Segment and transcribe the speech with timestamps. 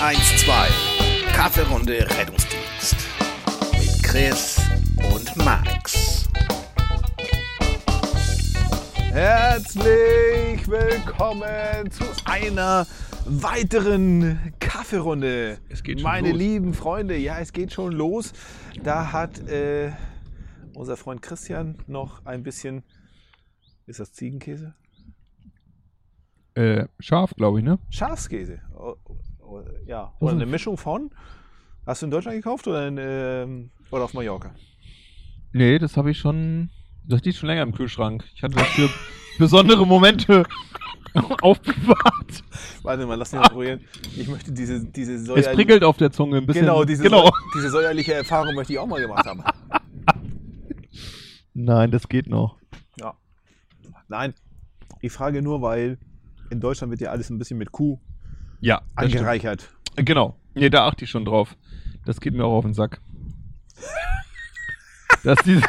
[0.00, 2.96] 112 Kaffeerunde Rettungsdienst
[3.72, 4.60] mit Chris
[5.14, 6.28] und Max.
[8.96, 12.86] Herzlich willkommen zu einer
[13.24, 15.58] weiteren Kaffeerunde.
[15.70, 16.38] Es geht schon Meine los.
[16.38, 18.34] lieben Freunde, ja, es geht schon los.
[18.82, 19.92] Da hat äh,
[20.74, 22.82] unser Freund Christian noch ein bisschen.
[23.86, 24.74] Ist das Ziegenkäse?
[26.54, 27.78] Äh, scharf, glaube ich, ne?
[27.88, 28.60] Schafskäse.
[29.86, 31.10] Ja, oder eine Mischung von.
[31.86, 34.54] Hast du in Deutschland gekauft oder, in, ähm, oder auf Mallorca?
[35.52, 36.70] Nee, das habe ich schon.
[37.04, 38.24] Das liegt schon länger im Kühlschrank.
[38.34, 38.88] Ich hatte das für
[39.38, 40.42] besondere Momente
[41.42, 42.42] aufbewahrt.
[42.82, 43.80] Warte mal, lass mich mal probieren.
[44.16, 46.62] Ich möchte diese, diese Es säuerliche- prickelt auf der Zunge ein bisschen.
[46.66, 47.30] Genau, diese, genau.
[47.54, 49.42] Diese säuerliche Erfahrung möchte ich auch mal gemacht haben.
[51.54, 52.58] Nein, das geht noch.
[52.98, 53.14] Ja.
[54.08, 54.34] Nein,
[55.00, 55.98] ich frage nur, weil
[56.50, 57.98] in Deutschland wird ja alles ein bisschen mit Kuh
[58.60, 59.16] Ja, das stimmt.
[59.16, 59.68] angereichert.
[59.96, 60.36] Genau.
[60.54, 61.56] Nee, da achte ich schon drauf.
[62.04, 63.00] Das geht mir auch auf den Sack.
[65.24, 65.62] Dass diese.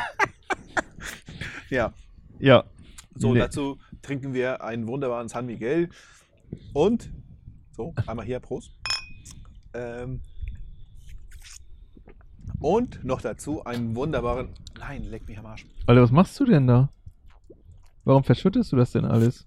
[1.70, 1.94] Ja,
[2.40, 2.64] Ja.
[3.16, 3.40] so Nee.
[3.40, 5.90] dazu trinken wir einen wunderbaren San Miguel
[6.74, 7.10] und
[7.76, 8.72] so, einmal hier, Prost.
[9.74, 10.22] Ähm,
[12.60, 15.66] und noch dazu einen wunderbaren, nein, leck mich am Arsch.
[15.86, 16.90] Alter, was machst du denn da?
[18.04, 19.46] Warum verschüttest du das denn alles?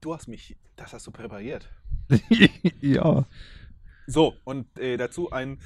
[0.00, 1.68] Du hast mich, das hast du präpariert.
[2.80, 3.24] ja.
[4.06, 5.58] So, und äh, dazu ein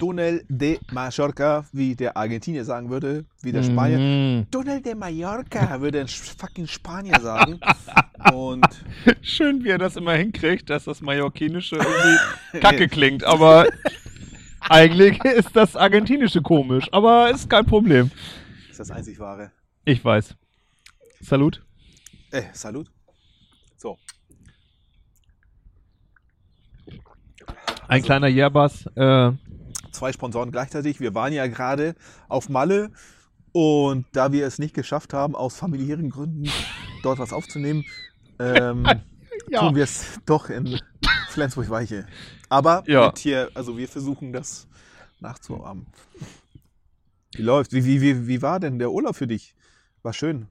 [0.00, 3.98] Tunnel de Mallorca, wie der Argentinier sagen würde, wie der Spanier.
[3.98, 4.50] Mm.
[4.50, 7.60] Tunnel de Mallorca, würde ein fucking Spanier sagen.
[8.34, 8.66] Und
[9.20, 13.66] Schön, wie er das immer hinkriegt, dass das Mallorquinische irgendwie kacke klingt, aber
[14.60, 18.10] eigentlich ist das Argentinische komisch, aber ist kein Problem.
[18.70, 19.52] ist das einzig wahre.
[19.84, 20.34] Ich weiß.
[21.20, 21.62] Salut.
[22.30, 22.90] Äh, Salut.
[23.80, 23.96] So,
[27.88, 28.84] Ein kleiner Järbas.
[28.94, 29.32] Äh,
[29.90, 31.00] zwei Sponsoren gleichzeitig.
[31.00, 31.94] Wir waren ja gerade
[32.28, 32.90] auf Malle
[33.52, 36.52] und da wir es nicht geschafft haben, aus familiären Gründen
[37.02, 37.86] dort was aufzunehmen,
[38.38, 38.84] ähm,
[39.58, 40.78] tun wir es doch in
[41.30, 42.06] Flensburg-Weiche.
[42.50, 43.06] Aber Ja.
[43.06, 44.68] mit hier, also wir versuchen das
[45.20, 45.86] nachzuahmen.
[47.34, 47.72] Wie läuft?
[47.72, 49.54] Wie, wie, wie, wie war denn der Urlaub für dich?
[50.02, 50.48] War schön.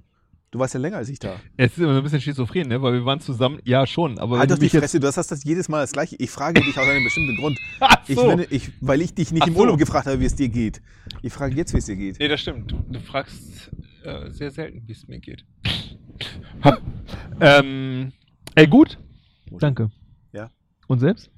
[0.51, 1.39] Du warst ja länger als ich da.
[1.57, 2.81] Es ist immer so ein bisschen schizophren, ne?
[2.81, 3.59] weil wir waren zusammen.
[3.65, 4.69] Ja, schon, aber halt doch du die.
[4.69, 6.15] Fresse, du hast das jedes Mal das gleiche.
[6.17, 7.59] Ich frage dich aus einem bestimmten Grund.
[7.79, 8.25] Ach Ich, so.
[8.25, 9.59] meine, ich, weil ich dich nicht Ach im so.
[9.59, 10.81] Urlaub gefragt habe, wie es dir geht.
[11.21, 12.17] Ich frage jetzt, wie es dir geht.
[12.19, 12.71] Nee, das stimmt.
[12.71, 13.69] Du, du fragst
[14.03, 15.45] äh, sehr selten, wie es mir geht.
[17.41, 18.11] ähm,
[18.55, 18.97] ey, gut.
[19.59, 19.91] Danke.
[20.33, 20.49] Ja.
[20.87, 21.29] Und selbst?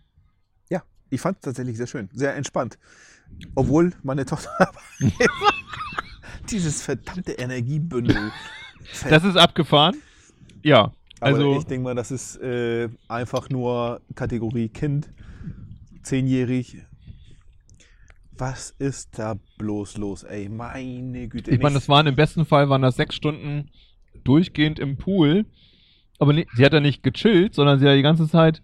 [0.69, 2.77] Ja, ich fand es tatsächlich sehr schön, sehr entspannt.
[3.55, 4.71] Obwohl meine Tochter
[6.49, 8.31] dieses verdammte Energiebündel.
[9.09, 9.95] Das ist abgefahren.
[10.63, 10.91] Ja.
[11.19, 15.09] Aber Also, ich denke mal, das ist äh, einfach nur Kategorie Kind,
[16.03, 16.77] zehnjährig.
[18.37, 20.49] Was ist da bloß los, ey?
[20.49, 21.51] Meine Güte.
[21.51, 23.69] ich meine, das waren im besten Fall waren das sechs Stunden
[24.23, 25.45] durchgehend im Pool.
[26.17, 28.61] Aber nee, sie hat ja nicht gechillt, sondern sie hat die ganze Zeit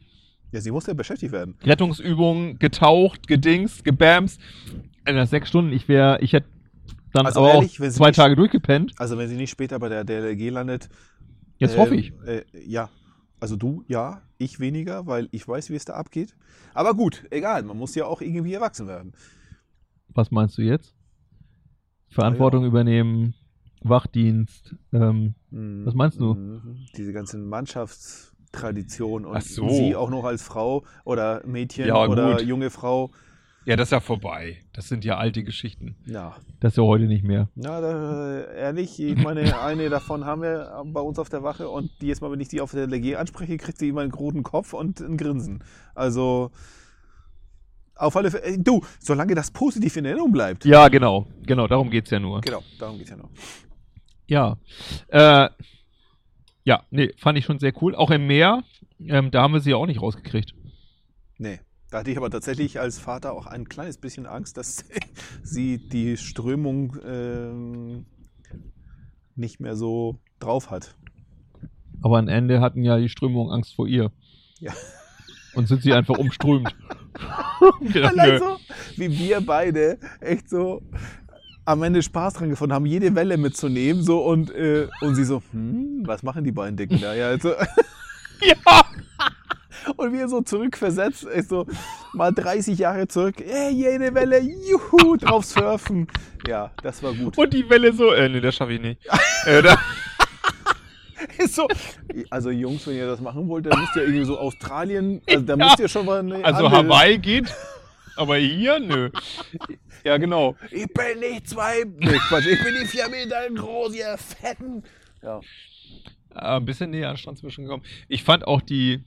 [0.51, 1.55] ja, sie muss ja beschäftigt werden.
[1.63, 4.39] Rettungsübungen getaucht, gedingst, gebamst.
[5.05, 6.47] In das sechs Stunden, ich wäre, ich hätte
[7.17, 8.93] dann Also aber ehrlich, auch wenn sie zwei nicht- Tage durchgepennt.
[8.97, 10.89] Also wenn sie nicht später bei der DLRG landet.
[11.57, 12.13] Jetzt äh, hoffe ich.
[12.25, 12.89] Äh, ja.
[13.39, 16.35] Also du, ja, ich weniger, weil ich weiß, wie es da abgeht.
[16.73, 19.13] Aber gut, egal, man muss ja auch irgendwie erwachsen werden.
[20.09, 20.95] Was meinst du jetzt?
[22.09, 23.35] Verantwortung übernehmen,
[23.81, 24.75] Wachdienst.
[24.91, 26.33] Ähm, Was meinst du?
[26.33, 26.77] Mhm.
[26.95, 29.69] Diese ganzen Mannschaftstraditionen und so.
[29.69, 33.11] sie auch noch als Frau oder Mädchen Ja, oder junge Frau.
[33.67, 34.57] Ja, das ist ja vorbei.
[34.73, 35.97] Das sind ja alte Geschichten.
[36.05, 37.49] Ja, Das ist ja heute nicht mehr.
[37.55, 41.91] na, da, ehrlich, ich meine, eine davon haben wir bei uns auf der Wache und
[42.01, 44.73] jedes Mal, wenn ich die auf der LG anspreche, kriegt sie immer einen roten Kopf
[44.73, 45.63] und ein Grinsen.
[45.95, 46.51] Also,
[47.95, 50.63] auf alle Fälle, äh, du, solange das positiv in Erinnerung bleibt.
[50.63, 51.27] Ja, genau.
[51.43, 52.41] Genau, darum geht's ja nur.
[52.41, 53.29] Genau, darum geht es ja noch.
[54.27, 54.57] Ja.
[55.09, 55.49] Äh,
[56.63, 57.95] ja, nee, fand ich schon sehr cool.
[57.95, 58.63] Auch im Meer,
[58.99, 60.53] ähm, da haben wir sie ja auch nicht rausgekriegt.
[61.37, 61.59] Nee.
[61.89, 64.85] Da hatte ich aber tatsächlich als Vater auch ein kleines bisschen Angst, dass
[65.43, 68.05] sie die Strömung ähm,
[69.35, 70.95] nicht mehr so drauf hat.
[72.01, 74.11] Aber am Ende hatten ja die Strömung Angst vor ihr.
[74.59, 74.73] Ja.
[75.53, 76.75] Und sind sie einfach umströmt.
[77.81, 78.39] Gedacht, Allein nö.
[78.39, 78.57] so,
[78.97, 80.83] wie wir beide echt so
[81.65, 84.03] am Ende Spaß dran gefunden haben, jede Welle mitzunehmen.
[84.03, 87.13] So und, äh, und sie so, hm, was machen die beiden Dicken da?
[87.13, 87.49] Ja, also,
[88.41, 88.55] ja.
[89.95, 91.65] Und wir so zurückversetzt, so
[92.13, 96.07] mal 30 Jahre zurück, ey, jede Welle, juhu, drauf surfen.
[96.47, 97.37] Ja, das war gut.
[97.37, 99.01] Und die Welle so, äh, nee, das schaffe ich nicht.
[99.45, 99.77] äh, da,
[101.49, 101.67] so,
[102.29, 105.55] also Jungs, wenn ihr das machen wollt, dann müsst ihr irgendwie so Australien, also da
[105.55, 105.65] Ja.
[105.65, 107.53] müsst ihr schon mal eine Also Hawaii geht,
[108.15, 109.09] aber hier, nö.
[110.03, 110.55] Ja, genau.
[110.71, 114.83] Ich bin nicht zwei, nee, Quatsch, ich bin die vier Meter groß, ihr Fetten.
[115.21, 115.39] Ja.
[116.35, 117.85] Äh, ein bisschen näher an den Strand zwischengekommen.
[118.07, 119.03] Ich fand auch die,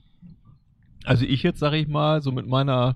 [1.05, 2.95] also ich jetzt sage ich mal, so mit meiner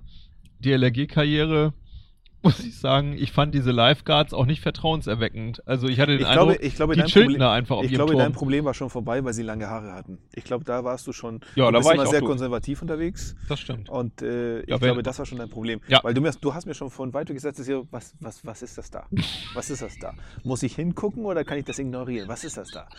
[0.63, 1.73] DLRG-Karriere,
[2.45, 5.67] muss ich sagen, ich fand diese Lifeguards auch nicht vertrauenserweckend.
[5.67, 7.85] Also ich hatte den Ich Eindruck, glaube, ich glaube, die chillten Problem, da einfach auf
[7.85, 8.19] ich glaube Turm.
[8.21, 10.19] dein Problem war schon vorbei, weil sie lange Haare hatten.
[10.35, 12.21] Ich glaube, da warst du schon Ja, du da bist war ich immer auch sehr
[12.21, 13.35] konservativ unterwegs.
[13.49, 13.89] Das stimmt.
[13.89, 15.81] Und äh, ich Ja, glaube, das war schon dein Problem.
[15.87, 16.01] Ja.
[16.03, 18.77] Weil du, mir, du hast mir schon von weit gesagt, hier, was, was, was ist
[18.77, 19.07] das da?
[19.55, 20.13] Was ist das da?
[20.43, 22.29] Muss ich hingucken oder kann ich das ignorieren?
[22.29, 22.87] Was ist das da?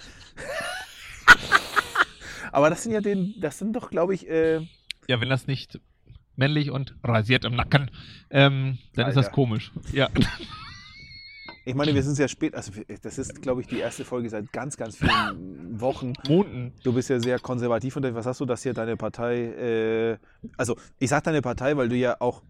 [2.52, 4.61] Aber das sind ja den, das sind doch, glaube ich, äh,
[5.08, 5.81] Ja, wenn das nicht
[6.37, 7.91] männlich und rasiert im Nacken,
[8.31, 9.35] ähm, dann ist das Alter.
[9.35, 9.73] komisch.
[9.93, 10.08] Ja.
[11.64, 12.73] ich meine, wir sind sehr spät, also
[13.03, 16.12] das ist, glaube ich, die erste Folge seit ganz, ganz vielen Wochen.
[16.29, 16.73] Monden.
[16.85, 20.19] Du bist ja sehr konservativ und was hast du, dass hier deine Partei, äh,
[20.56, 22.43] also ich sage deine Partei, weil du ja auch,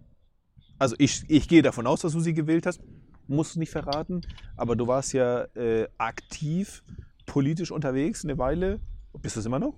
[0.78, 2.80] also ich, ich gehe davon aus, dass du sie gewählt hast,
[3.28, 4.20] musst nicht verraten,
[4.56, 6.82] aber du warst ja äh, aktiv
[7.24, 8.80] politisch unterwegs eine Weile.
[9.20, 9.74] Bist du es immer noch?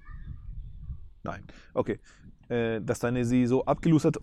[1.23, 1.45] Nein.
[1.75, 1.99] Okay.
[2.49, 4.17] Äh, dass deine sie so abgelustert,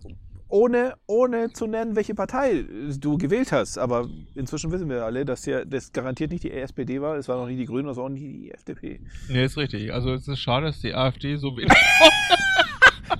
[0.48, 2.64] ohne, ohne zu nennen, welche Partei
[2.98, 3.78] du gewählt hast.
[3.78, 7.36] Aber inzwischen wissen wir alle, dass ja, das garantiert nicht die SPD war, es war
[7.36, 9.00] noch nie die Grünen, es war auch nie die FDP.
[9.28, 9.92] Nee, ist richtig.
[9.92, 11.72] Also es ist schade, dass die AfD so wenig.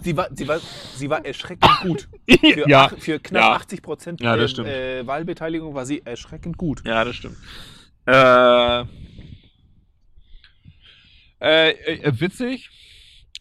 [0.03, 0.61] Sie war, sie war,
[0.95, 2.09] sie war erschreckend gut.
[2.29, 2.85] Für, ja.
[2.87, 3.53] ach, für knapp Ja.
[3.55, 6.83] 80 Prozent Ja, äh, Wahlbeteiligung war sie erschreckend gut.
[6.85, 7.37] Ja, das stimmt.
[8.07, 8.81] Äh,
[11.41, 12.71] äh, äh, witzig,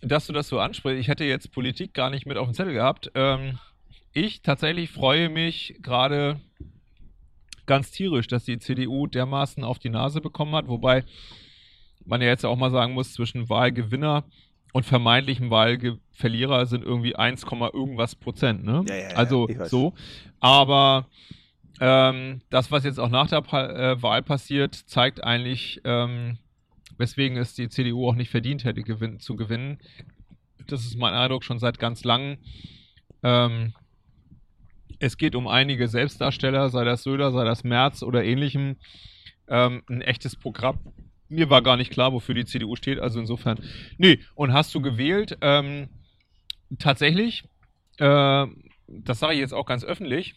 [0.06, 1.00] dass du das so ansprichst.
[1.00, 3.12] Ich hätte jetzt Politik gar nicht mit auf dem Zettel gehabt.
[3.16, 3.60] Ähm,
[4.14, 6.40] ich tatsächlich freue mich gerade
[7.66, 11.04] ganz tierisch, dass die CDU dermaßen auf die Nase bekommen hat, wobei
[12.06, 14.24] man ja jetzt auch mal sagen muss, zwischen Wahlgewinner
[14.74, 18.64] und vermeintlichem Wahlverlierer sind irgendwie 1, irgendwas Prozent.
[18.64, 18.84] Ne?
[18.88, 19.94] Ja, ja, ja, also so.
[20.40, 21.08] Aber
[21.80, 26.38] ähm, das, was jetzt auch nach der pa äh, Wahl passiert, zeigt eigentlich, ähm,
[26.98, 29.80] weswegen es die CDU auch nicht verdient hätte, gewinn zu gewinnen.
[30.68, 32.38] Das ist mein Eindruck schon seit ganz langem.
[33.24, 33.74] Ähm,
[35.00, 38.78] es geht um einige Selbstdarsteller, sei das Söder, sei das Merz oder ähnlichem.
[39.48, 40.80] Ähm, ein echtes Programm.
[41.28, 43.60] Mir war gar nicht klar, wofür die CDU steht, also insofern.
[43.98, 45.38] Nee, und hast du gewählt?
[45.42, 45.90] Ähm,
[46.80, 47.44] tatsächlich,
[47.98, 48.48] äh,
[48.88, 50.36] das sage ich jetzt auch ganz öffentlich.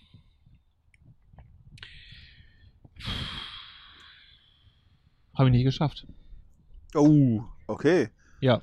[5.35, 6.07] Habe ich nicht geschafft.
[6.95, 8.09] Oh, okay.
[8.41, 8.61] Ja.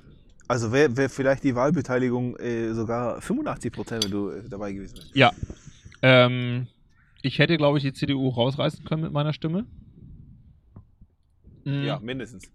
[0.48, 4.96] Also wäre wär vielleicht die Wahlbeteiligung äh, sogar 85 Prozent, wenn du äh, dabei gewesen
[4.96, 5.14] wärst.
[5.14, 5.32] Ja.
[6.02, 6.68] Ähm,
[7.22, 9.66] ich hätte, glaube ich, die CDU rausreißen können mit meiner Stimme.
[11.64, 12.48] Mm, Ja, mindestens.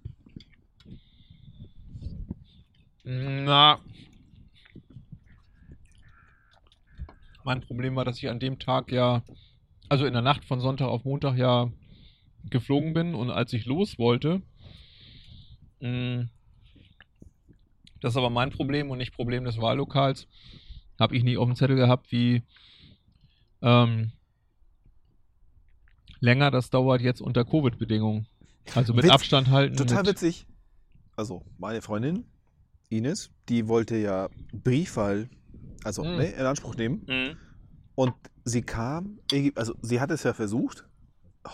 [3.03, 3.79] Na.
[7.43, 9.23] Mein Problem war, dass ich an dem Tag ja,
[9.89, 11.69] also in der Nacht von Sonntag auf Montag ja
[12.49, 14.41] geflogen bin und als ich los wollte,
[18.01, 20.27] das ist aber mein Problem und nicht Problem des Wahllokals,
[20.99, 22.43] habe ich nie auf dem Zettel gehabt, wie
[23.61, 24.11] ähm,
[26.19, 28.27] länger das dauert jetzt unter Covid-Bedingungen.
[28.75, 29.75] Also mit Witz- Abstand halten.
[29.75, 30.45] Total witzig.
[31.15, 32.25] Also, meine Freundin,
[32.89, 35.29] Ines, die wollte ja Briefwahl,
[35.83, 36.17] also Hm.
[36.17, 37.03] ne, in Anspruch nehmen.
[37.07, 37.37] Mhm.
[37.95, 38.13] Und
[38.45, 39.19] sie kam,
[39.55, 40.85] also sie hat es ja versucht,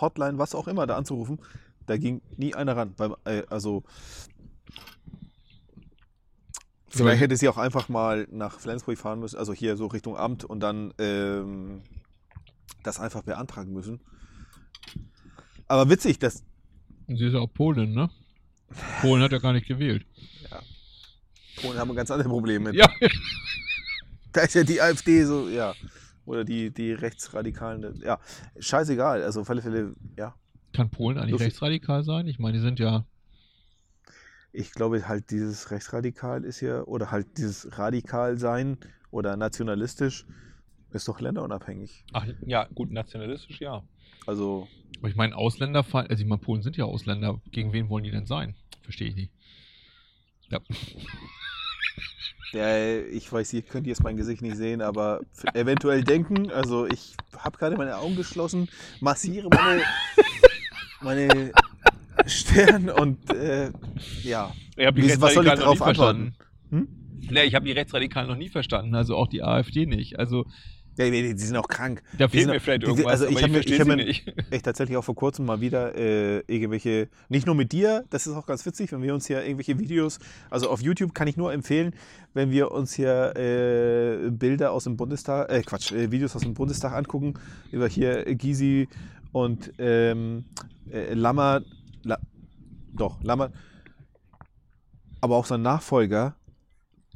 [0.02, 1.40] Hotline, was auch immer, da anzurufen.
[1.88, 2.94] Da ging nie einer ran.
[2.96, 3.84] Beim, äh, also
[6.90, 10.44] vielleicht hätte sie auch einfach mal nach Flensburg fahren müssen, also hier so Richtung Amt
[10.44, 11.82] und dann ähm,
[12.84, 14.00] das einfach beantragen müssen.
[15.68, 16.44] Aber witzig, dass
[17.08, 18.10] Sie ist ja auch Polin, ne?
[19.02, 20.06] Polen hat ja gar nicht gewählt.
[21.62, 22.76] Polen haben ganz andere Probleme.
[22.76, 22.88] Ja,
[24.38, 25.74] Da ist ja die AfD so, ja.
[26.26, 28.00] Oder die, die Rechtsradikalen.
[28.04, 28.20] Ja,
[28.60, 29.24] scheißegal.
[29.24, 30.36] Also auf alle Fälle, ja.
[30.78, 31.48] Kann Polen eigentlich Lustig.
[31.48, 32.28] rechtsradikal sein?
[32.28, 33.06] Ich meine, die sind ja.
[34.54, 38.78] Ich glaube halt dieses Rechtsradikal ist ja, oder halt dieses Radikalsein
[39.12, 40.26] oder nationalistisch
[40.92, 42.06] ist doch länderunabhängig.
[42.14, 43.84] Ach ja, gut, nationalistisch ja.
[44.26, 44.68] Also,
[45.00, 47.42] Aber ich meine, Ausländer, also ich meine, Polen sind ja Ausländer.
[47.52, 48.56] Gegen wen wollen die denn sein?
[48.84, 49.32] Verstehe ich nicht.
[50.50, 50.60] Ja.
[52.54, 55.22] der, ich weiß, ihr könnt jetzt mein Gesicht nicht sehen, aber
[55.54, 58.70] eventuell denken, also ich habe gerade meine Augen geschlossen,
[59.00, 59.82] massiere meine,
[61.02, 61.52] meine
[62.26, 63.72] Stirn und äh,
[64.24, 64.52] ja.
[64.76, 66.36] Wie- was soll ich darauf antworten?
[66.72, 66.88] Hm?
[67.30, 70.18] Nee, ich habe die Rechtsradikalen noch nie verstanden, also auch die AfD nicht.
[70.20, 70.46] Also
[70.98, 72.02] Ja, die, die sind auch krank.
[72.18, 74.34] Da fehlt mir auch- vielleicht die- irgendwas, also ich ich, verstehe ich hab mir- nicht.
[74.52, 78.34] Ich tatsächlich auch vor kurzem mal wieder äh, irgendwelche, nicht nur mit dir, das ist
[78.34, 81.54] auch ganz witzig, wenn wir uns hier irgendwelche Videos, also auf YouTube kann ich nur
[81.54, 81.94] empfehlen,
[82.34, 86.54] wenn wir uns hier äh, Bilder aus dem Bundestag, äh Quatsch, äh, Videos aus dem
[86.56, 87.34] Bundestag angucken,
[87.72, 88.88] über hier Gysi
[89.44, 90.46] und ähm,
[90.92, 91.62] äh, Lammer,
[92.04, 92.18] La,
[92.94, 93.52] doch, Lammer,
[95.22, 96.36] aber auch sein Nachfolger,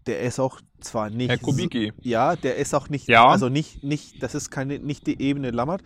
[0.05, 1.93] der ist auch zwar nicht Herr Kubicki.
[2.01, 3.27] ja, der ist auch nicht, Ja.
[3.27, 5.83] also nicht, nicht, das ist keine, nicht die Ebene Lammert.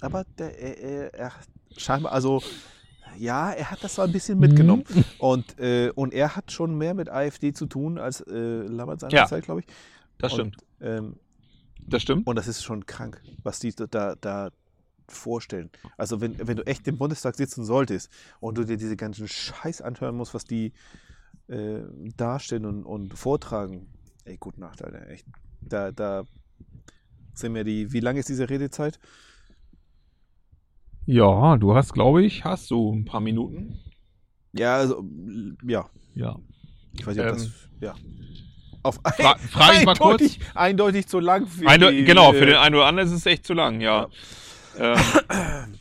[0.00, 1.32] Aber der, er, er,
[1.76, 2.42] scheinbar, also
[3.18, 4.84] ja, er hat das so ein bisschen mitgenommen.
[4.88, 5.04] Mhm.
[5.18, 8.32] Und, äh, und er hat schon mehr mit AfD zu tun als äh,
[8.62, 9.10] Lammert Ja.
[9.10, 9.66] seinerzeit, glaube ich.
[10.18, 10.56] Das und, stimmt.
[10.80, 11.16] Ähm,
[11.88, 12.26] Das stimmt.
[12.26, 14.50] und das ist schon krank, was die da, da
[15.08, 15.70] vorstellen.
[15.96, 19.80] Also wenn, wenn du echt im Bundestag sitzen solltest und du dir diese ganzen Scheiß
[19.80, 20.72] anhören musst, was die
[21.48, 21.80] äh,
[22.16, 23.86] darstellen und, und vortragen,
[24.24, 25.26] ey, gute Nacht, Alter, echt.
[25.62, 26.24] Da, da
[27.34, 28.98] sind wir die, wie lange ist diese Redezeit?
[31.06, 33.78] Ja, du hast, glaube ich, hast du ein paar Minuten.
[34.52, 35.04] Ja, also,
[35.66, 36.38] ja, Ja.
[36.92, 37.94] ich weiß nicht, ob Ähm, das, ja.
[38.82, 40.38] Auf Fra frage ich mal kurz.
[40.54, 43.26] eindeutig, zu lang für Einde die, genau, äh, für den einen oder anderen ist es
[43.26, 44.08] echt zu lang, ja.
[44.78, 44.94] Ja,
[45.28, 45.78] ähm,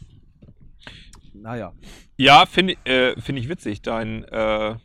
[1.33, 1.73] Naja.
[2.17, 4.75] ja finde äh, find ich witzig, dein, äh,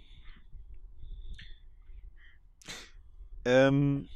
[3.45, 4.09] Ähm,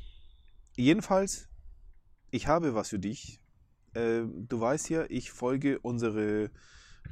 [0.76, 1.48] jedenfalls,
[2.30, 3.40] ich habe was für dich.
[3.94, 6.50] Ähm, du weißt ja, ich folge unsere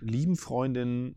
[0.00, 1.16] lieben Freundin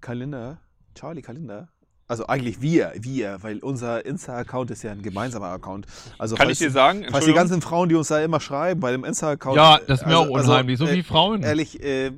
[0.00, 0.60] Kalender,
[0.94, 1.68] Charlie Kalender.
[2.14, 5.86] Also eigentlich wir, wir, weil unser Insta-Account ist ja ein gemeinsamer Account.
[6.16, 8.78] Also kann falls, ich dir sagen, falls die ganzen Frauen, die uns da immer schreiben
[8.78, 9.56] bei dem Insta-Account.
[9.56, 12.12] ja, das ist mir also- auch also, unheimlich, so äh, wie Frauen, Ehrlich, äh,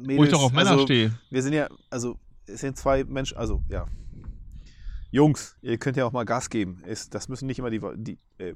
[0.00, 1.12] Mädels, wo ich doch auf Männer also, stehe.
[1.28, 3.84] wir sind ja, also es sind zwei Menschen, also ja.
[5.10, 6.82] Jungs, ihr könnt ja auch mal Gas geben.
[6.86, 8.54] Es, das müssen nicht immer die, die äh,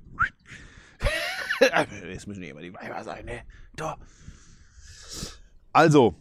[2.15, 3.43] es müssen nicht immer die Weiber sein, ne?
[3.77, 3.99] Doch.
[5.71, 6.15] Also,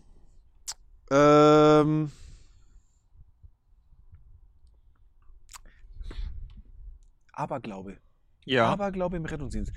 [1.09, 2.11] ähm,
[7.41, 7.97] Aberglaube.
[8.45, 9.73] Ja, Aberglaube im Rettungsdienst.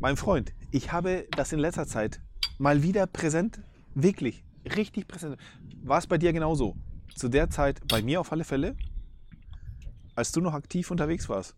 [0.00, 2.22] Mein Freund, ich habe das in letzter Zeit
[2.56, 3.60] mal wieder präsent,
[3.94, 5.36] wirklich, richtig präsent.
[5.82, 6.76] War es bei dir genauso?
[7.14, 8.74] Zu der Zeit, bei mir auf alle Fälle,
[10.14, 11.54] als du noch aktiv unterwegs warst.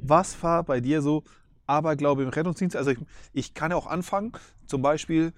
[0.00, 1.24] Was war bei dir so
[1.66, 2.76] Aberglaube im Rettungsdienst?
[2.76, 2.98] Also ich,
[3.32, 4.32] ich kann ja auch anfangen,
[4.66, 5.32] zum Beispiel,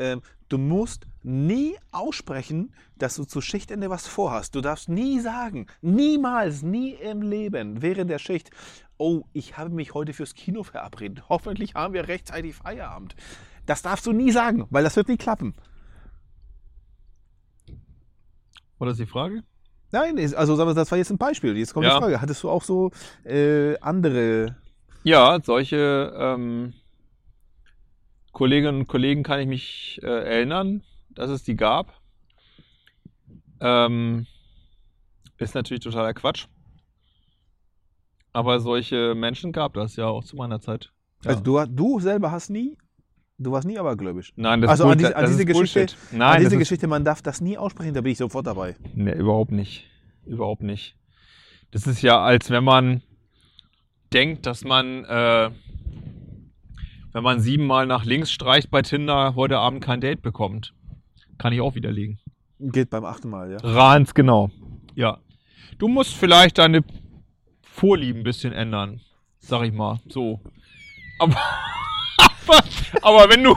[0.00, 4.54] ähm, du musst nie aussprechen, dass du zu Schichtende was vorhast.
[4.54, 8.50] Du darfst nie sagen, niemals, nie im Leben während der Schicht,
[8.96, 11.28] oh, ich habe mich heute fürs Kino verabredet.
[11.28, 13.14] Hoffentlich haben wir rechtzeitig Feierabend.
[13.66, 15.54] Das darfst du nie sagen, weil das wird nie klappen.
[18.78, 19.42] war das die Frage?
[19.92, 21.56] Nein, also das war jetzt ein Beispiel.
[21.56, 21.96] Jetzt kommt Ja.
[21.96, 22.20] die Frage.
[22.20, 22.90] Hattest du auch so
[23.24, 24.56] äh, andere
[25.02, 26.72] Ja, solche ähm,
[28.32, 32.00] Kolleginnen und Kollegen kann ich mich äh, erinnern, dass es die gab.
[33.60, 34.26] Ähm,
[35.38, 36.46] ist natürlich totaler Quatsch.
[38.32, 40.92] Aber solche Menschen gab das ja auch zu meiner Zeit.
[41.24, 41.30] Ja.
[41.30, 42.78] Also du, du selber hast nie,
[43.38, 44.32] du warst nie abergläubisch.
[44.36, 45.96] Nein, das also ist diese- an diese Geschichte- Bullshit.
[46.12, 48.76] An Nein, diese Geschichte, man darf das nie aussprechen, da bin ich sofort dabei.
[48.94, 49.86] nee, überhaupt nicht.
[50.24, 50.96] Überhaupt nicht.
[51.72, 53.02] Das ist ja, als wenn man
[54.12, 55.50] denkt, dass man, äh,
[57.12, 60.74] wenn man siebenmal nach links streicht bei Tinder, heute Abend kein Date bekommt.
[61.38, 62.20] Kann ich auch widerlegen.
[62.58, 63.56] Geht beim achten Mal, ja.
[63.58, 64.50] Ganz genau.
[64.94, 65.18] Ja.
[65.78, 66.84] Du musst vielleicht deine
[67.62, 69.00] Vorlieben ein bisschen ändern.
[69.38, 69.98] Sag ich mal.
[70.08, 70.40] So.
[71.18, 71.36] Aber,
[72.18, 72.62] aber,
[73.02, 73.56] aber wenn du.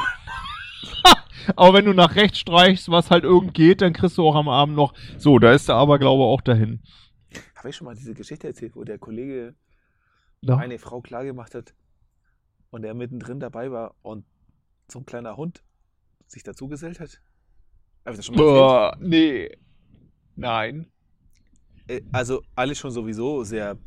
[1.56, 4.48] aber wenn du nach rechts streichst, was halt irgend geht, dann kriegst du auch am
[4.48, 4.94] Abend noch.
[5.18, 6.82] So, da ist der Aberglaube auch dahin.
[7.58, 9.56] Habe ich schon mal diese Geschichte erzählt, wo der Kollege
[10.42, 10.58] Ja.
[10.58, 11.74] eine Frau klargemacht hat
[12.74, 14.26] und er mittendrin dabei war und
[14.92, 15.64] so ein kleiner Hund
[16.26, 17.22] sich dazugesellt hat?
[18.04, 18.58] Habe ich das schon mal erzählt?
[18.58, 19.58] Boah, nee.
[20.36, 20.88] Nein.
[21.88, 23.78] Äh, Also alles schon sowieso sehr,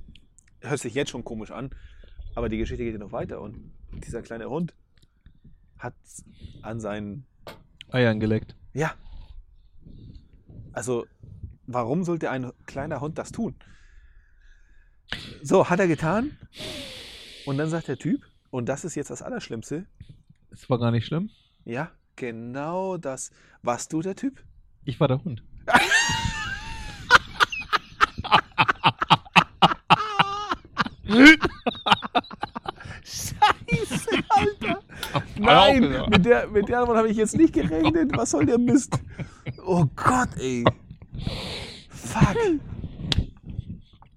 [0.60, 1.70] hört sich jetzt schon komisch an,
[2.36, 3.72] aber die Geschichte geht ja noch weiter und
[4.06, 4.74] dieser kleine Hund
[5.78, 5.94] hat
[6.62, 7.26] an seinen,
[7.90, 8.54] Eiern geleckt.
[8.72, 8.94] ja,
[10.72, 11.06] also
[11.66, 13.56] warum sollte ein kleiner Hund das tun?
[15.42, 16.36] So, hat er getan
[17.46, 19.86] und dann sagt der Typ, und das ist jetzt das Allerschlimmste,
[20.50, 21.30] Das war gar nicht schlimm.
[21.64, 23.30] ja, genau das,
[23.62, 24.42] warst du der Typ?
[24.84, 25.42] Ich war der Hund.
[33.04, 34.82] Scheiße, Alter.
[35.38, 38.16] Nein, mit der, mit der Antwort habe ich jetzt nicht gerechnet.
[38.16, 38.98] Was soll der Mist?
[39.64, 40.64] Oh Gott, ey.
[41.90, 42.36] Fuck.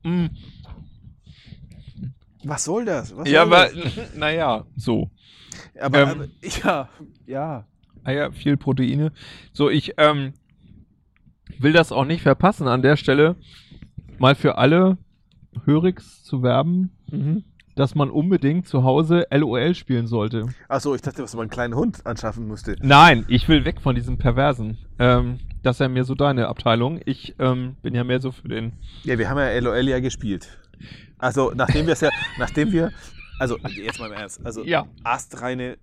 [0.03, 0.27] Mm.
[2.43, 3.15] Was soll das?
[3.15, 3.69] Was Ja, soll aber,
[4.15, 5.09] naja, so.
[5.79, 6.25] Aber, ähm, aber
[6.63, 6.89] ja,
[7.25, 7.65] ja.
[8.03, 9.11] Eier, viel Proteine.
[9.51, 10.33] So, ich ähm,
[11.57, 13.35] will das auch nicht verpassen, an der Stelle
[14.19, 14.97] mal für alle
[15.65, 17.43] Hörigs zu werben, Mhm.
[17.75, 20.45] dass man unbedingt zu Hause LOL spielen sollte.
[20.67, 22.75] Achso, ich dachte, dass man einen kleinen Hund anschaffen musste.
[22.81, 24.77] Nein, ich will weg von diesem Perversen.
[24.99, 26.99] Ähm, das ist ja mehr so deine Abteilung.
[27.05, 28.73] Ich ähm, bin ja mehr so für den.
[29.03, 30.59] Ja, wir haben ja LOL ja gespielt.
[31.19, 32.09] Also, nachdem wir es ja,
[32.39, 32.91] nachdem wir,
[33.39, 34.87] also, jetzt mal im Ernst, also, Ja.
[35.03, 35.77] astreine,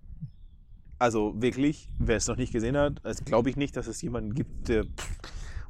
[0.99, 4.35] also wirklich, wer es noch nicht gesehen hat, also glaube ich nicht, dass es jemanden
[4.35, 4.85] gibt, der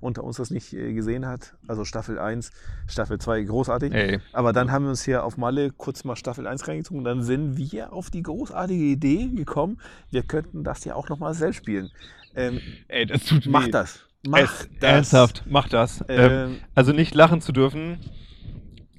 [0.00, 1.56] unter uns das nicht äh, gesehen hat.
[1.66, 2.52] Also Staffel 1,
[2.86, 3.92] Staffel 2, großartig.
[3.92, 4.20] Ey.
[4.32, 7.22] Aber dann haben wir uns hier auf Malle kurz mal Staffel 1 reingezogen und dann
[7.22, 9.80] sind wir auf die großartige Idee gekommen,
[10.10, 11.90] wir könnten das ja auch nochmal selbst spielen.
[12.34, 14.00] Ähm, Ey, das tut mach das.
[14.28, 14.90] Mach es, das.
[14.92, 16.04] Ernsthaft, mach das.
[16.08, 17.98] Ähm, Ähm, also nicht lachen zu dürfen.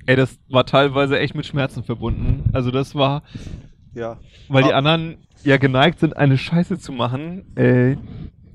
[0.07, 2.49] Ey, das war teilweise echt mit Schmerzen verbunden.
[2.53, 3.23] Also das war,
[3.93, 4.17] ja.
[4.47, 4.77] weil die Ah.
[4.77, 7.97] anderen ja geneigt sind, eine Scheiße zu machen, ey,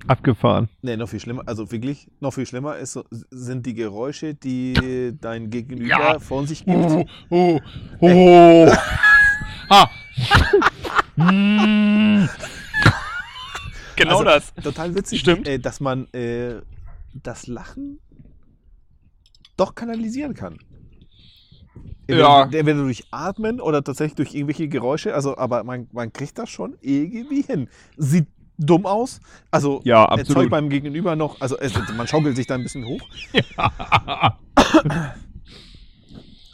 [0.08, 0.68] abgefahren.
[0.80, 2.98] Nee, noch viel schlimmer, also wirklich, noch viel schlimmer ist,
[3.30, 6.18] sind die Geräusche, die dein Gegenüber Ja.
[6.18, 6.76] von sich gibt.
[6.78, 7.60] Oh, oh,
[8.00, 8.72] oh.
[9.70, 9.90] ha.
[11.16, 12.24] Mm.
[13.96, 14.54] genau Also, das.
[14.54, 15.46] Total witzig, Stimmt.
[15.46, 16.62] Äh, dass man äh,
[17.14, 17.98] das Lachen
[19.58, 20.56] doch kanalisieren kann.
[22.08, 22.42] Ja.
[22.44, 26.76] Entweder, durch Atmen oder tatsächlich durch irgendwelche Geräusche, also, aber man, man kriegt das schon
[26.80, 27.68] irgendwie hin.
[27.96, 28.26] Sieht
[28.58, 32.62] dumm aus, also Ja, erzeugt beim Gegenüber noch, also es, man schaukelt sich da ein
[32.62, 33.00] bisschen hoch,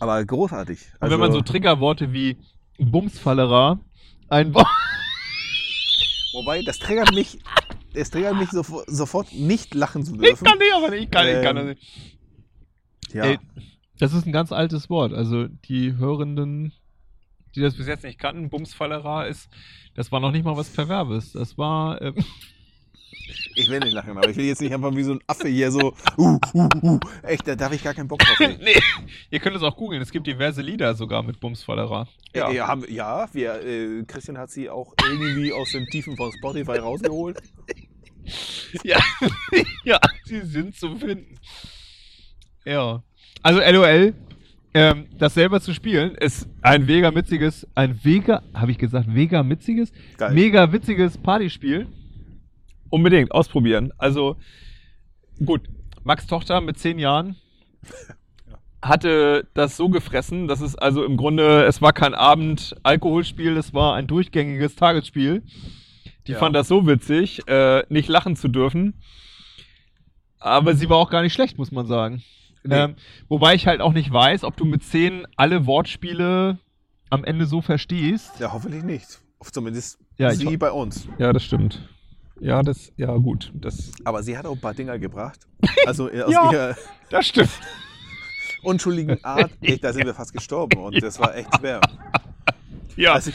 [0.01, 0.79] aber großartig.
[0.95, 2.37] Und Also, wenn man so Triggerworte wie
[2.79, 3.81] Bumsfallera
[4.29, 4.67] einbaut.
[6.33, 7.39] wobei, das triggert mich,
[7.95, 10.45] es triggert mich sofort, sofort nicht lachen zu Ich dürfen.
[10.45, 12.19] kann nicht, aber nicht, ich kann, ich kann das Ähm, nicht.
[13.13, 13.25] Ja.
[13.25, 13.39] Ey,
[13.99, 15.13] das ist ein ganz altes Wort.
[15.13, 16.73] Also die Hörenden,
[17.55, 19.49] die das bis jetzt nicht kannten, Bumsfallera ist,
[19.95, 21.33] das war noch nicht mal was Perverbes.
[21.33, 22.15] Das war, ähm,
[23.57, 25.71] Ich will nicht lachen, aber ich will jetzt nicht einfach wie so ein Affe hier
[25.71, 27.01] so, uh, uh, uh.
[27.23, 28.39] Echt, da darf ich gar keinen Bock drauf.
[28.61, 28.81] nee,
[29.31, 30.01] ihr könnt es auch googeln.
[30.01, 32.09] Es gibt diverse Lieder sogar mit Bumsfallera.
[32.35, 36.33] Ja, ja, haben, ja wir, äh, Christian hat sie auch irgendwie aus den Tiefen von
[36.33, 37.39] Spotify rausgeholt.
[38.85, 38.99] Ja,
[39.85, 41.39] ja, sie sind zu finden.
[42.67, 43.03] Ja.
[43.43, 44.15] Also LOL,
[44.75, 49.49] ähm, das selber zu spielen, ist ein mega witziges, ein mega, habe ich gesagt, mega
[49.49, 50.35] witziges, Geil.
[50.35, 51.87] mega witziges Partyspiel.
[52.91, 53.93] Unbedingt ausprobieren.
[53.99, 54.37] Also
[55.45, 55.63] gut,
[56.05, 57.37] Max Tochter mit zehn Jahren
[58.83, 63.95] hatte das so gefressen, dass es also im Grunde, es war kein Abend-Alkoholspiel, es war
[63.95, 65.43] ein durchgängiges Tagesspiel.
[66.27, 66.39] Die Ja.
[66.39, 68.95] fand das so witzig, äh, nicht lachen zu dürfen.
[70.39, 72.23] Aber sie war auch gar nicht schlecht, muss man sagen.
[72.65, 72.75] Nee.
[72.75, 72.97] Ähm,
[73.29, 76.59] wobei ich halt auch nicht weiß, ob du mit 10 alle Wortspiele
[77.11, 78.33] am Ende so verstehst.
[78.39, 79.21] Ja, hoffentlich nicht.
[79.41, 81.09] Zumindest Ja, sie bei uns.
[81.19, 81.89] Ja, das stimmt.
[82.41, 83.51] Ja, das, ja, gut.
[83.55, 85.41] Das, Aber sie hat auch ein paar Dinger gebracht.
[85.87, 86.53] Also äh, aus Ja.
[86.53, 86.77] ihrer
[87.11, 87.49] das stimmt.
[88.63, 91.81] unschuldigen Art, echt, da sind wir fast gestorben und das war echt schwer.
[92.97, 93.13] Ja.
[93.13, 93.35] Als ich,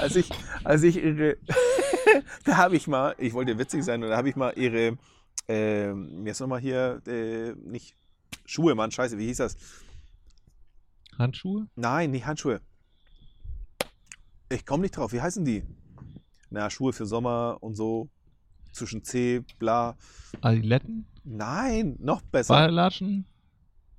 [0.00, 0.28] als ich,
[0.64, 1.36] als ich ihre,
[2.44, 4.98] da habe ich mal, ich wollte witzig sein, und da habe ich mal ihre,
[5.46, 7.94] ähm, jetzt nochmal hier, äh, nicht
[8.50, 9.56] Schuhe, Mann, scheiße, wie hieß das?
[11.16, 11.68] Handschuhe?
[11.76, 12.60] Nein, nicht Handschuhe.
[14.48, 15.62] Ich komme nicht drauf, wie heißen die?
[16.50, 18.08] Na, Schuhe für Sommer und so,
[18.72, 19.96] zwischen C, bla.
[20.40, 21.06] Adiletten?
[21.22, 22.54] Nein, noch besser.
[22.54, 23.24] Badelatschen?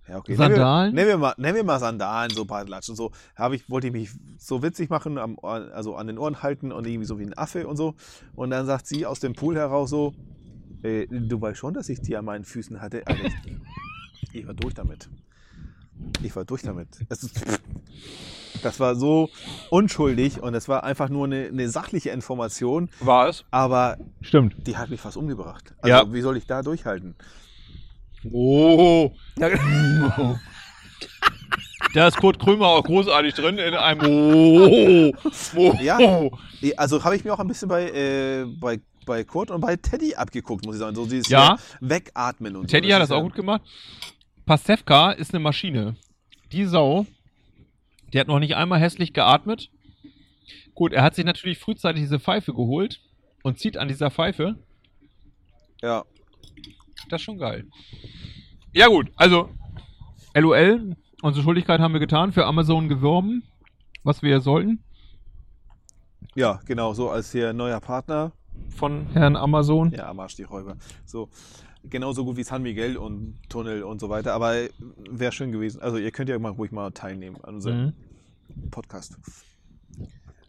[0.10, 0.36] Ja, okay.
[0.36, 0.96] Sandalen?
[0.96, 2.98] Nehmen wir, nehmen wir, mal, nehmen wir mal Sandalen, so Badelatschen.
[2.98, 6.74] So habe ich, wollte ich mich so witzig machen, am, also an den Ohren halten
[6.74, 7.96] und irgendwie so wie ein Affe und so.
[8.36, 10.14] Und dann sagt sie aus dem Pool heraus so,
[10.84, 13.08] äh, du weißt schon, dass ich die an meinen Füßen hatte.
[13.08, 13.30] Alter,
[14.34, 15.10] ich, war durch damit.
[16.24, 16.88] Ich war durch damit.
[17.10, 17.42] Es ist,
[18.64, 19.30] das war so
[19.70, 23.46] unschuldig und es war einfach nur eine, eine sachliche Information, War es?
[23.52, 24.56] aber Stimmt.
[24.68, 25.74] die hat mich fast umgebracht.
[25.82, 26.14] Also Ja.
[26.14, 27.16] wie soll ich da durchhalten?
[28.32, 29.12] Oh.
[31.94, 35.12] Da ist Kurt Krömer auch großartig drin in einem Oh.
[35.58, 35.74] oh.
[35.82, 35.98] Ja.
[36.78, 40.16] Also habe ich mir auch ein bisschen bei, äh, bei, bei Kurt und bei Teddy
[40.16, 40.96] abgeguckt, muss ich sagen.
[40.96, 41.58] So dieses Ja.
[41.82, 42.94] Wegatmen und Teddy so.
[42.96, 43.62] hat das auch gut gemacht.
[44.52, 45.96] Pastewka ist eine Maschine.
[46.52, 47.06] Die Sau,
[48.12, 49.72] die hat noch nicht einmal hässlich geatmet.
[50.76, 53.00] Gut, er hat sich natürlich frühzeitig diese Pfeife geholt
[53.44, 54.58] und zieht an dieser Pfeife.
[55.82, 56.04] Ja.
[57.08, 57.66] Das ist schon geil.
[58.74, 59.52] Ja gut, also
[60.34, 63.44] LOL, unsere Schuldigkeit haben wir getan, für Amazon geworben,
[64.04, 64.84] was wir sollten.
[66.36, 68.34] ja, genau, so als hier neuer Partner.
[68.76, 69.94] Von Herrn Amazon.
[69.94, 70.76] Ja, am Arsch die Räuber.
[71.06, 71.30] So.
[71.84, 74.34] Genauso gut wie San Miguel und Tunnel und so weiter.
[74.34, 74.54] Aber
[75.10, 75.82] wäre schön gewesen.
[75.82, 77.94] Also ihr könnt ja mal ruhig mal teilnehmen an unserem
[78.56, 78.70] Mhm.
[78.70, 79.18] Podcast.